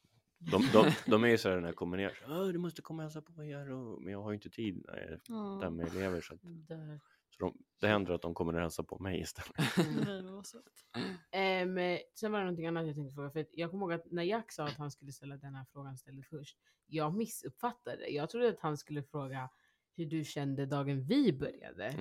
de, 0.51 0.63
de, 0.73 0.91
de 1.11 1.25
är 1.25 1.29
ju 1.29 1.39
så 1.39 1.49
här 1.49 1.61
när 1.61 1.69
jag 1.69 1.77
kommer 1.77 1.97
ner, 1.97 2.19
så, 2.27 2.33
"Åh, 2.43 2.49
du 2.49 2.59
måste 2.59 2.83
komma 2.83 2.97
och 2.97 3.03
hälsa 3.03 3.23
på 3.23 3.45
er. 3.45 3.71
Och, 3.73 4.03
men 4.03 4.13
jag 4.13 4.23
har 4.23 4.31
ju 4.31 4.35
inte 4.35 4.51
tid 4.51 4.83
när 4.87 4.97
jag 4.97 5.03
är 5.05 5.21
Ja. 5.29 5.59
där 5.63 5.71
med 5.71 5.87
elever. 5.97 6.21
Så, 6.21 6.35
att, 6.35 6.41
Där. 6.43 7.01
så 7.31 7.45
de, 7.45 7.59
det 7.81 7.87
händer 7.89 8.13
att 8.13 8.23
de 8.23 8.35
kommer 8.35 8.55
och 8.55 8.61
hälsar 8.61 8.83
på 8.83 8.99
mig 8.99 9.21
istället. 9.21 9.55
Ehm, 11.31 11.99
sen 12.15 12.33
var 12.33 12.39
det 12.39 12.45
någonting 12.45 12.67
annat 12.67 12.87
jag 12.87 12.95
tänkte 12.95 13.15
fråga. 13.15 13.31
För 13.31 13.47
jag 13.53 13.71
kommer 13.71 13.83
ihåg 13.87 13.93
att 13.93 14.11
när 14.11 14.23
Jack 14.23 14.53
sa 14.53 14.65
att 14.65 14.77
han 14.77 14.91
skulle 14.91 15.13
ställa 15.13 15.37
den 15.37 15.55
här 15.55 15.65
frågan 15.73 15.97
ställde 15.97 16.23
först. 16.23 16.59
Jag 16.87 17.15
missuppfattade. 17.15 18.09
Jag 18.09 18.31
trodde 18.31 18.49
att 18.49 18.61
han 18.61 18.77
skulle 18.77 19.03
fråga 19.03 19.51
hur 19.97 20.07
du 20.07 20.25
kände 20.25 20.67
dagen 20.67 21.05
vi 21.07 21.33
började. 21.33 21.93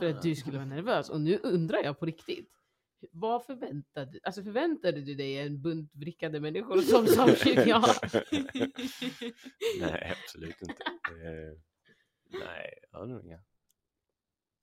För 0.00 0.06
att 0.10 0.22
du 0.22 0.34
skulle 0.36 0.56
vara 0.56 0.66
nervös. 0.66 1.10
Och 1.10 1.20
nu 1.20 1.38
undrar 1.42 1.78
jag 1.84 1.98
på 1.98 2.06
riktigt. 2.06 2.50
Vad 3.12 3.44
förväntade, 3.44 4.20
alltså 4.22 4.42
förväntade 4.42 5.00
du 5.00 5.14
dig 5.14 5.38
en 5.38 5.62
bunt 5.62 5.94
vrickade 5.94 6.40
människor 6.40 6.80
som 6.80 7.06
sa 7.06 7.34
20 7.44 7.64
ja? 7.66 7.94
Nej, 9.80 10.16
absolut 10.24 10.62
inte. 10.62 10.74
Eh, 11.08 11.58
nej, 12.30 12.74
jag 12.90 12.98
hade 12.98 13.12
nog 13.12 13.24
inga. 13.24 13.40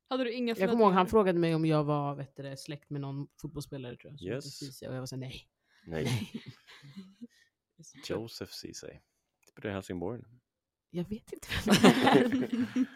Hade 0.09 0.23
du 0.23 0.31
inga 0.31 0.55
Jag 0.57 0.69
kommer 0.69 0.83
ihåg 0.83 0.93
han 0.93 1.07
frågade 1.07 1.39
mig 1.39 1.55
om 1.55 1.65
jag 1.65 1.83
var 1.83 2.15
vet 2.15 2.35
du, 2.35 2.57
släkt 2.57 2.89
med 2.89 3.01
någon 3.01 3.27
fotbollsspelare 3.41 3.97
tror 3.97 4.13
jag. 4.13 4.35
Yes. 4.35 4.57
Ceesay, 4.57 4.89
Och 4.89 4.95
jag 4.95 4.99
var 4.99 5.05
såhär 5.05 5.19
nej. 5.19 5.49
Nej, 5.85 6.31
Joseph 8.07 8.51
Ceesay. 8.51 8.99
Det 9.61 9.67
är 9.67 9.71
Helsingborg. 9.71 10.21
Jag 10.89 11.09
vet 11.09 11.33
inte 11.33 11.47
vem 11.65 11.75
det 11.75 12.87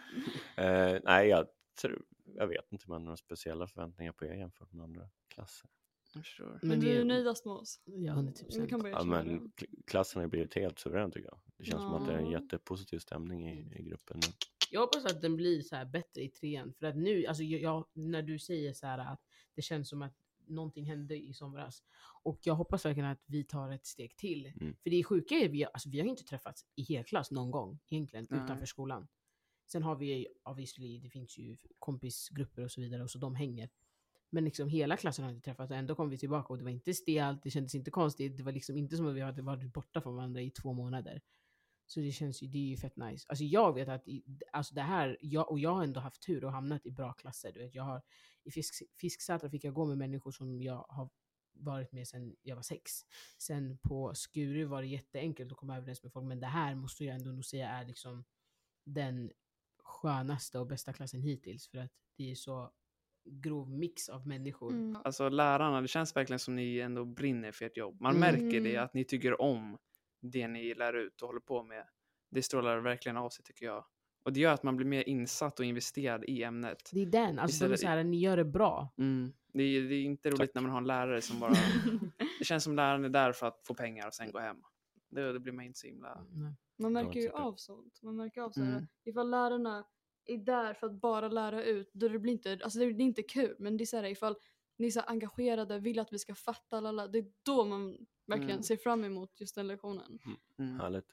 är. 0.56 0.94
Eh, 0.94 1.00
nej, 1.04 1.28
jag, 1.28 1.46
tror, 1.80 2.04
jag 2.24 2.46
vet 2.46 2.72
inte 2.72 2.84
om 2.86 2.92
jag 2.92 2.94
har 2.94 3.04
några 3.04 3.16
speciella 3.16 3.66
förväntningar 3.66 4.12
på 4.12 4.24
er 4.24 4.34
jämfört 4.34 4.72
med 4.72 4.84
andra 4.84 5.10
klasser. 5.30 5.70
Förstår. 6.12 6.58
Men 6.62 6.80
du 6.80 6.86
det- 6.86 7.00
är 7.00 7.04
nöjdast 7.04 7.44
med 7.44 7.54
oss? 7.54 7.80
Ja, 7.84 8.12
100 8.12 8.32
Vi 8.58 8.68
kan 8.68 8.80
bara 8.80 8.90
Ja, 8.90 9.04
men 9.04 9.52
klassen 9.86 10.22
har 10.22 10.28
blivit 10.28 10.54
helt 10.54 10.78
suverän 10.78 11.10
tycker 11.10 11.28
jag. 11.28 11.40
Det 11.56 11.64
känns 11.64 11.82
som 11.82 11.94
att 11.94 12.06
det 12.06 12.12
är 12.12 12.18
en 12.18 12.30
Ja. 12.30 12.40
jättepositiv 12.40 12.98
stämning 12.98 13.48
i, 13.50 13.78
i 13.78 13.82
gruppen 13.82 14.20
nu. 14.26 14.32
Jag 14.70 14.80
hoppas 14.80 15.04
att 15.04 15.22
den 15.22 15.36
blir 15.36 15.62
så 15.62 15.76
här 15.76 15.84
bättre 15.84 16.22
i 16.22 16.28
trean. 16.28 16.72
För 16.78 16.86
att 16.86 16.96
nu, 16.96 17.26
alltså 17.26 17.42
jag, 17.42 17.60
jag, 17.60 17.84
när 17.92 18.22
du 18.22 18.38
säger 18.38 18.72
så 18.72 18.86
här 18.86 18.98
att 18.98 19.20
det 19.54 19.62
känns 19.62 19.88
som 19.88 20.02
att 20.02 20.14
någonting 20.46 20.84
hände 20.84 21.16
i 21.22 21.32
somras. 21.34 21.82
Och 22.22 22.38
jag 22.42 22.54
hoppas 22.54 22.84
verkligen 22.84 23.08
att 23.08 23.22
vi 23.26 23.44
tar 23.44 23.70
ett 23.72 23.86
steg 23.86 24.16
till. 24.16 24.46
Mm. 24.60 24.76
För 24.82 24.90
det 24.90 25.04
sjuka 25.04 25.34
är, 25.34 25.48
vi, 25.48 25.64
alltså, 25.64 25.88
vi 25.90 26.00
har 26.00 26.06
inte 26.06 26.24
träffats 26.24 26.64
i 26.76 26.82
helklass 26.82 27.30
någon 27.30 27.50
gång 27.50 27.78
egentligen 27.88 28.26
Nej. 28.30 28.44
utanför 28.44 28.66
skolan. 28.66 29.08
Sen 29.66 29.82
har 29.82 29.96
vi 29.96 30.26
obviously, 30.42 30.98
det 30.98 31.10
finns 31.10 31.38
ju 31.38 31.56
kompisgrupper 31.78 32.64
och 32.64 32.70
så 32.70 32.80
vidare 32.80 33.02
och 33.02 33.10
så 33.10 33.18
de 33.18 33.34
hänger. 33.34 33.70
Men 34.30 34.44
liksom 34.44 34.68
hela 34.68 34.96
klassen 34.96 35.24
hade 35.24 35.40
träffats 35.40 35.70
och 35.70 35.76
ändå 35.76 35.94
kom 35.94 36.10
vi 36.10 36.18
tillbaka 36.18 36.48
och 36.48 36.58
det 36.58 36.64
var 36.64 36.70
inte 36.70 36.94
stelt, 36.94 37.42
det 37.42 37.50
kändes 37.50 37.74
inte 37.74 37.90
konstigt. 37.90 38.36
Det 38.36 38.42
var 38.42 38.52
liksom 38.52 38.76
inte 38.76 38.96
som 38.96 39.06
att 39.06 39.14
vi 39.14 39.20
hade 39.20 39.42
varit 39.42 39.72
borta 39.72 40.00
från 40.00 40.16
varandra 40.16 40.40
i 40.40 40.50
två 40.50 40.72
månader. 40.72 41.22
Så 41.86 42.00
det 42.00 42.12
känns 42.12 42.42
ju, 42.42 42.46
det 42.46 42.58
är 42.58 42.68
ju 42.68 42.76
fett 42.76 42.96
nice. 42.96 43.26
Alltså 43.28 43.44
jag 43.44 43.74
vet 43.74 43.88
att, 43.88 44.08
i, 44.08 44.24
alltså 44.52 44.74
det 44.74 44.82
här, 44.82 45.18
jag, 45.20 45.50
och 45.50 45.58
jag 45.58 45.74
har 45.74 45.84
ändå 45.84 46.00
haft 46.00 46.22
tur 46.22 46.44
och 46.44 46.52
hamnat 46.52 46.86
i 46.86 46.90
bra 46.90 47.12
klasser. 47.12 47.52
Du 47.52 47.60
vet, 47.60 47.74
jag 47.74 47.82
har, 47.82 48.02
I 48.44 48.50
Fisk, 48.50 48.82
Fisksätra 49.00 49.50
fick 49.50 49.64
jag 49.64 49.74
gå 49.74 49.86
med 49.86 49.98
människor 49.98 50.30
som 50.30 50.62
jag 50.62 50.86
har 50.88 51.10
varit 51.52 51.92
med 51.92 52.08
sedan 52.08 52.36
jag 52.42 52.56
var 52.56 52.62
sex. 52.62 52.92
Sen 53.38 53.78
på 53.78 54.14
Skuru 54.14 54.64
var 54.64 54.82
det 54.82 54.88
jätteenkelt 54.88 55.52
att 55.52 55.58
komma 55.58 55.76
överens 55.76 56.02
med 56.02 56.12
folk, 56.12 56.26
men 56.26 56.40
det 56.40 56.46
här 56.46 56.74
måste 56.74 57.04
jag 57.04 57.14
ändå 57.14 57.30
nog 57.30 57.44
säga 57.44 57.68
är 57.68 57.84
liksom 57.84 58.24
den 58.84 59.32
skönaste 59.82 60.58
och 60.58 60.66
bästa 60.66 60.92
klassen 60.92 61.22
hittills. 61.22 61.68
För 61.68 61.78
att 61.78 61.92
det 62.16 62.30
är 62.30 62.34
så 62.34 62.72
grov 63.24 63.70
mix 63.70 64.08
av 64.08 64.26
människor. 64.26 64.70
Mm. 64.72 64.98
Alltså 65.04 65.28
lärarna, 65.28 65.80
det 65.80 65.88
känns 65.88 66.16
verkligen 66.16 66.38
som 66.38 66.56
ni 66.56 66.78
ändå 66.78 67.04
brinner 67.04 67.52
för 67.52 67.64
ert 67.64 67.76
jobb. 67.76 68.00
Man 68.00 68.16
Mm. 68.16 68.20
märker 68.20 68.60
det, 68.60 68.70
Mm. 68.74 68.84
att 68.84 68.94
ni 68.94 69.04
tycker 69.04 69.40
om 69.40 69.78
det 70.20 70.48
ni 70.48 70.74
lär 70.74 70.92
ut 70.92 71.22
och 71.22 71.28
håller 71.28 71.40
på 71.40 71.62
med. 71.62 71.84
Det 72.30 72.42
strålar 72.42 72.78
verkligen 72.78 73.16
av 73.16 73.28
sig 73.30 73.44
tycker 73.44 73.66
jag. 73.66 73.84
Och 74.22 74.32
det 74.32 74.40
gör 74.40 74.52
att 74.54 74.62
man 74.62 74.76
blir 74.76 74.86
mer 74.86 75.08
insatt 75.08 75.58
och 75.60 75.64
investerad 75.66 76.24
i 76.24 76.42
ämnet. 76.42 76.90
Det 76.92 77.00
är 77.02 77.06
den, 77.06 77.38
alltså 77.38 77.64
de 77.66 77.72
är 77.72 77.76
så 77.76 77.86
här, 77.86 78.04
ni 78.04 78.18
gör 78.20 78.36
det 78.36 78.44
bra. 78.44 78.88
Mm. 78.98 79.32
Det, 79.52 79.62
är, 79.62 79.82
det 79.82 79.94
är 79.94 80.02
inte 80.02 80.28
roligt 80.30 80.38
Tack. 80.40 80.54
när 80.54 80.62
man 80.62 80.70
har 80.70 80.78
en 80.78 80.86
lärare 80.86 81.22
som 81.22 81.40
bara... 81.40 81.52
det 82.38 82.44
känns 82.44 82.64
som 82.64 82.76
läraren 82.76 83.04
är 83.04 83.08
där 83.08 83.32
för 83.32 83.46
att 83.46 83.60
få 83.66 83.74
pengar 83.74 84.06
och 84.06 84.14
sen 84.14 84.30
gå 84.30 84.38
hem. 84.38 84.56
Det, 85.10 85.32
det 85.32 85.40
blir 85.40 85.52
man 85.52 85.64
inte 85.64 85.78
så 85.78 85.86
himla... 85.86 86.24
Nej. 86.32 86.52
Man 86.78 86.92
märker 86.92 87.20
ju 87.20 87.26
tycker- 87.26 87.38
av 87.38 87.54
sånt. 87.56 88.02
Man 88.02 88.16
märker 88.16 88.40
av 88.40 88.50
så 88.50 88.60
här, 88.62 88.72
Mm. 88.72 88.86
ifall 89.04 89.30
lärarna 89.30 89.84
är 90.24 90.38
där 90.38 90.74
för 90.74 90.86
att 90.86 91.00
bara 91.00 91.28
lära 91.28 91.64
ut, 91.64 91.90
då 91.92 92.08
det 92.08 92.18
blir 92.18 92.32
inte, 92.32 92.58
alltså 92.62 92.78
det 92.78 92.84
är 92.84 93.00
inte 93.00 93.22
kul, 93.22 93.56
men 93.58 93.76
det 93.76 93.84
är 93.84 93.86
så 93.86 93.96
här, 93.96 94.04
ifall 94.04 94.36
ni 94.76 94.86
är 94.86 94.90
så 94.90 95.00
engagerade, 95.00 95.78
vill 95.78 95.98
att 95.98 96.12
vi 96.12 96.18
ska 96.18 96.34
fatta, 96.34 96.80
lala, 96.80 97.08
det 97.08 97.18
är 97.18 97.26
då 97.42 97.64
man 97.64 98.06
verkligen 98.26 98.50
Mm. 98.50 98.62
ser 98.62 98.76
fram 98.76 99.04
emot 99.04 99.40
just 99.40 99.54
den 99.54 99.66
lektionen. 99.66 100.18
Mm. 100.58 100.80
Härligt. 100.80 101.06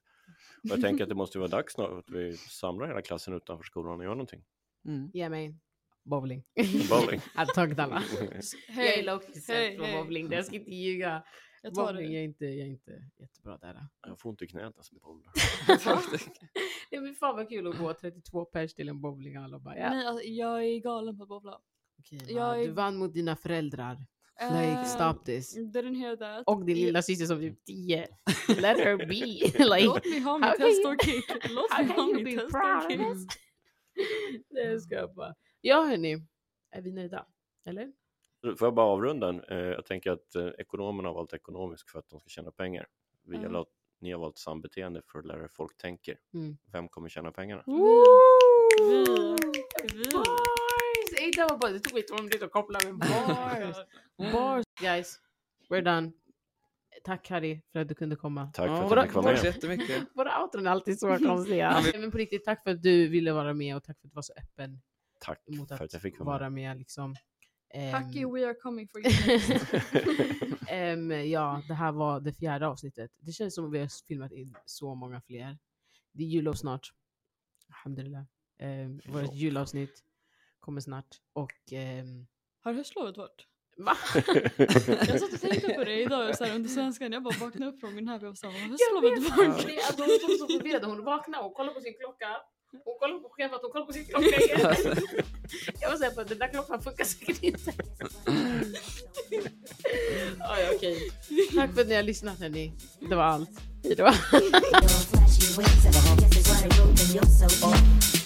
Och 0.63 0.70
jag 0.70 0.82
tänker 0.82 1.04
att 1.04 1.10
det 1.10 1.15
måste 1.15 1.39
vara 1.39 1.48
dags 1.48 1.74
snart 1.74 1.91
att 1.91 2.10
vi 2.10 2.38
samlar 2.38 2.88
hela 2.88 3.02
klassen 3.02 3.34
utanför 3.34 3.63
skolan 3.63 4.00
och 4.00 4.04
gör 4.04 4.12
någonting. 4.12 4.43
Mm. 4.86 5.12
Ge 5.13 5.30
mig 5.30 5.56
bowling. 6.08 6.43
Bowling. 6.89 7.22
jag 7.34 7.39
hade 7.39 7.54
tagit 7.54 7.80
alla. 7.80 8.04
jag 8.20 8.34
är 8.86 9.54
hej, 9.54 9.78
på 9.78 9.84
bowling, 9.84 10.32
jag 10.32 10.46
ska 10.46 10.56
inte 10.56 10.72
ljuga. 10.72 11.24
jag 11.62 11.74
tar 11.74 11.86
Bowling, 11.86 12.08
det. 12.08 12.13
jag 12.13 12.22
är, 12.22 12.26
inte, 12.26 12.46
jag 12.46 12.67
är 12.67 12.72
inte 12.72 12.91
jättebra 13.20 13.58
där. 13.58 13.88
Jag 14.08 14.20
får 14.20 14.30
ont 14.30 14.41
i 14.41 14.48
knät 14.48 14.78
alltså 14.78 14.93
med 14.93 15.02
bowlar. 15.02 15.34
Det 16.89 17.00
blir 17.00 17.13
fan 17.13 17.36
vad 17.36 17.50
kul 17.50 17.67
att 17.67 17.78
gå 17.78 17.93
32 17.93 18.46
pers 18.46 18.74
till 18.74 18.89
en 18.89 19.02
bowling 19.02 19.54
och 19.54 19.62
bara 19.62 19.78
ja. 19.78 19.89
Nej, 19.89 20.06
alltså, 20.06 20.26
jag 20.26 20.65
är 20.65 20.80
galen 20.80 21.17
på 21.17 21.24
att 21.24 21.30
bowla. 21.30 21.60
Okej, 22.00 22.36
jag 22.36 22.58
Du 22.60 22.72
vann 22.72 22.98
mot 22.98 23.13
dina 23.13 23.36
föräldrar. 23.36 23.98
Like 24.39 24.80
Eh, 24.80 24.84
stop 24.84 25.26
this. 25.26 25.58
Didn't 25.58 25.96
hear 25.96 26.15
that. 26.15 26.43
Och 26.48 26.65
din 26.65 26.78
lilla 26.78 27.02
syster 27.02 27.26
som 27.26 27.39
typ 27.39 27.65
10. 27.65 28.08
Let 28.48 28.78
her 28.78 28.98
be. 28.98 29.15
like, 29.76 29.86
Låt 29.86 30.06
mig 30.06 30.20
ha 30.20 30.38
mitt 30.38 30.86
och 30.86 31.06
kick. 31.06 31.26
Låt 31.50 31.78
mig 31.78 31.88
ha 31.88 32.06
mitt 32.06 33.00
us? 33.00 33.28
Det 34.50 34.80
ska 34.82 34.96
jag 34.96 35.15
bara. 35.15 35.36
Ja 35.62 35.82
hörni, 35.86 36.17
är 36.72 36.82
vi 36.82 36.91
nöjda? 36.91 37.26
Eller? 37.65 37.91
Får 38.58 38.65
jag 38.65 38.74
bara 38.74 38.86
avrunda? 38.86 39.30
Eh, 39.50 39.58
Jag 39.58 39.86
tänker 39.86 40.12
att 40.12 40.36
eh, 40.36 40.48
ekonomerna 40.48 41.10
har 41.10 41.13
valt 41.15 41.34
ekonomisk 41.34 41.89
för 41.89 42.00
att 42.00 42.10
de 42.10 42.20
ska 42.20 42.30
tjäna 42.30 42.52
pengar. 42.52 42.88
Vi 43.24 43.38
har 43.38 43.43
Ja. 43.43 43.50
lat- 43.50 43.74
ni 44.00 44.12
har 44.12 44.20
valt 44.20 44.38
sambeteende 44.38 45.02
för 45.12 45.20
att 45.20 45.26
lära 45.26 45.43
er 45.43 45.48
folk 45.48 45.78
tänker. 45.78 46.20
Mm. 46.34 46.58
Vem 46.72 46.88
kommer 46.88 47.10
tjäna 47.10 47.32
pengarna? 47.32 47.63
Vi. 47.65 47.74
Vi. 49.93 50.04
Bars! 50.13 50.28
Ey, 51.22 51.32
det 51.32 51.41
var 51.50 51.58
bara, 51.58 51.72
det 51.72 51.80
tog 51.80 51.93
mig 51.93 52.04
två 52.04 52.15
minuter 52.17 52.46
att 52.46 52.52
koppla 52.52 52.80
med 52.86 52.96
bars. 52.98 53.76
Bars 54.34 54.65
guys, 54.82 55.20
we're 55.70 55.82
done. 55.82 56.12
Tack 57.04 57.30
Harry 57.30 57.62
för 57.72 57.80
att 57.80 57.88
du 57.88 57.96
kunde 57.96 58.15
komma. 58.15 58.52
Tack 58.54 58.67
för 58.67 58.74
att 58.74 58.80
jag 58.98 59.06
fick 59.08 59.15
vara 59.15 59.24
Tack 59.36 59.43
med. 59.43 59.54
jättemycket. 59.54 60.04
Våra 60.15 60.43
outron 60.43 60.67
är 60.67 60.72
alltid 60.72 61.00
så 61.00 61.17
konstiga. 61.26 61.82
Men 61.93 62.12
på 62.12 62.17
riktigt, 62.17 62.46
tack 62.46 62.63
för 62.63 62.72
att 62.72 62.84
du 62.84 63.08
ville 63.08 63.32
vara 63.34 63.54
med 63.54 63.76
och 63.76 63.84
tack 63.84 64.00
för 64.00 64.08
att 64.08 64.12
du 64.12 64.15
var 64.15 64.22
så 64.22 64.34
öppen 64.38 64.82
Tack 65.19 65.41
mot 65.47 65.67
för 65.67 65.75
att, 65.75 65.82
att 65.82 65.93
jag 65.93 66.01
fick 66.01 66.19
vara 66.19 66.25
med. 66.25 66.39
vara 66.39 66.49
med. 66.49 66.77
Liksom. 66.77 67.15
Ehm, 67.73 67.93
Hacky, 67.93 68.25
we 68.25 68.45
are 68.47 68.53
coming 68.53 68.88
for 68.88 69.01
you 69.01 69.12
ehm, 70.69 71.12
ja, 71.30 71.62
det 71.67 71.73
här 71.73 71.91
var 71.91 72.19
det 72.19 72.34
fjärde 72.34 72.67
avsnittet. 72.67 73.12
Det 73.17 73.32
känns 73.32 73.56
som 73.56 73.65
att 73.65 73.71
vi 73.73 73.80
har 73.80 74.06
filmat 74.08 74.32
in 74.32 74.56
så 74.65 74.95
många 74.95 75.21
fler. 75.21 75.58
Det 76.12 76.23
är 76.23 76.27
jullov 76.27 76.53
snart. 76.53 76.93
Alhamdulillah. 77.69 78.23
Um, 78.62 79.01
vårt 79.06 79.34
julavsnitt 79.34 80.03
kommer 80.60 80.82
snart. 80.82 81.08
Och... 81.34 81.51
ehm, 81.71 82.27
Har 82.62 82.73
höstlovet 82.73 83.17
varit? 83.17 83.47
va? 83.77 83.93
Jag 84.58 85.19
satt 85.19 85.34
och 85.34 85.41
tänkte 85.41 85.73
på 85.73 85.84
det 85.84 86.01
idag 86.01 86.38
så 86.38 86.43
här, 86.45 86.56
under 86.56 86.69
svenskan. 86.69 87.12
Jag 87.12 87.23
bara 87.23 87.38
vaknade 87.39 87.71
upp 87.71 87.80
från 87.80 87.95
min 87.95 88.08
här 88.08 88.25
och 88.25 88.38
sa 88.38 88.47
har 88.47 88.53
Jag 88.53 88.67
höstlovet 88.67 89.12
vet, 89.23 89.38
varit? 89.38 89.67
det, 89.67 89.82
alltså, 89.82 90.01
hon 90.03 90.10
stod 90.19 90.49
så 90.49 90.58
förvirrad. 90.58 90.84
Hon 90.84 91.03
vaknade 91.03 91.43
och 91.43 91.53
kollade 91.53 91.73
på 91.75 91.82
sin 91.82 91.93
klocka. 91.99 92.27
Hon 92.85 92.97
kollade 92.99 93.19
på 93.19 93.29
schemat 93.29 93.63
och 93.63 93.71
kollade 93.71 93.87
på 93.87 93.93
sin 93.93 94.05
klocka 94.09 94.37
igen. 94.41 94.59
Jag 95.81 95.89
var 95.89 95.97
såhär, 95.97 96.25
den 96.25 96.39
där 96.39 96.47
klockan 96.47 96.81
funkar 96.81 97.05
säkert 97.05 97.43
inte. 97.43 97.73
ja, 100.39 100.59
ja, 100.59 100.71
okej. 100.75 101.11
Tack 101.55 101.73
för 101.73 101.81
att 101.81 101.87
ni 101.87 101.95
har 101.95 102.03
lyssnat 102.03 102.39
hörni. 102.39 102.73
Det 103.09 103.15
var 103.15 103.23
allt. 103.23 103.49
Your 103.83 103.95
flashy 103.95 105.47
I. 107.63 107.73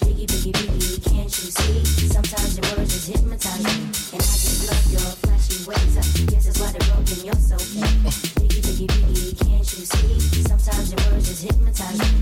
Biggie, 0.04 0.26
biggie, 0.26 0.52
biggie, 0.52 1.00
can't 1.00 1.24
you 1.24 1.50
see? 1.50 1.84
Sometimes 2.08 2.58
your 2.58 2.66
words 2.76 2.92
just 2.92 3.08
hypnotize 3.08 3.62
me. 3.62 3.70
And 4.12 4.20
I 4.20 4.34
just 4.42 4.68
love 4.68 4.92
your 4.92 5.00
flashy 5.22 5.64
ways, 5.68 5.96
I 5.96 6.02
guess 6.30 6.44
that's 6.46 6.58
why 6.60 6.72
they 6.72 6.82
wrote 6.90 7.06
them 7.06 7.24
you're 7.24 7.34
so. 7.34 7.56
Biggie, 7.56 8.62
biggie, 8.62 8.88
biggie, 8.88 9.38
can't 9.38 9.78
you 9.78 9.84
see? 9.84 10.42
Sometimes 10.48 10.92
your 10.92 11.12
words 11.12 11.28
just 11.28 11.42
hypnotize 11.44 11.98
me. 11.98 12.12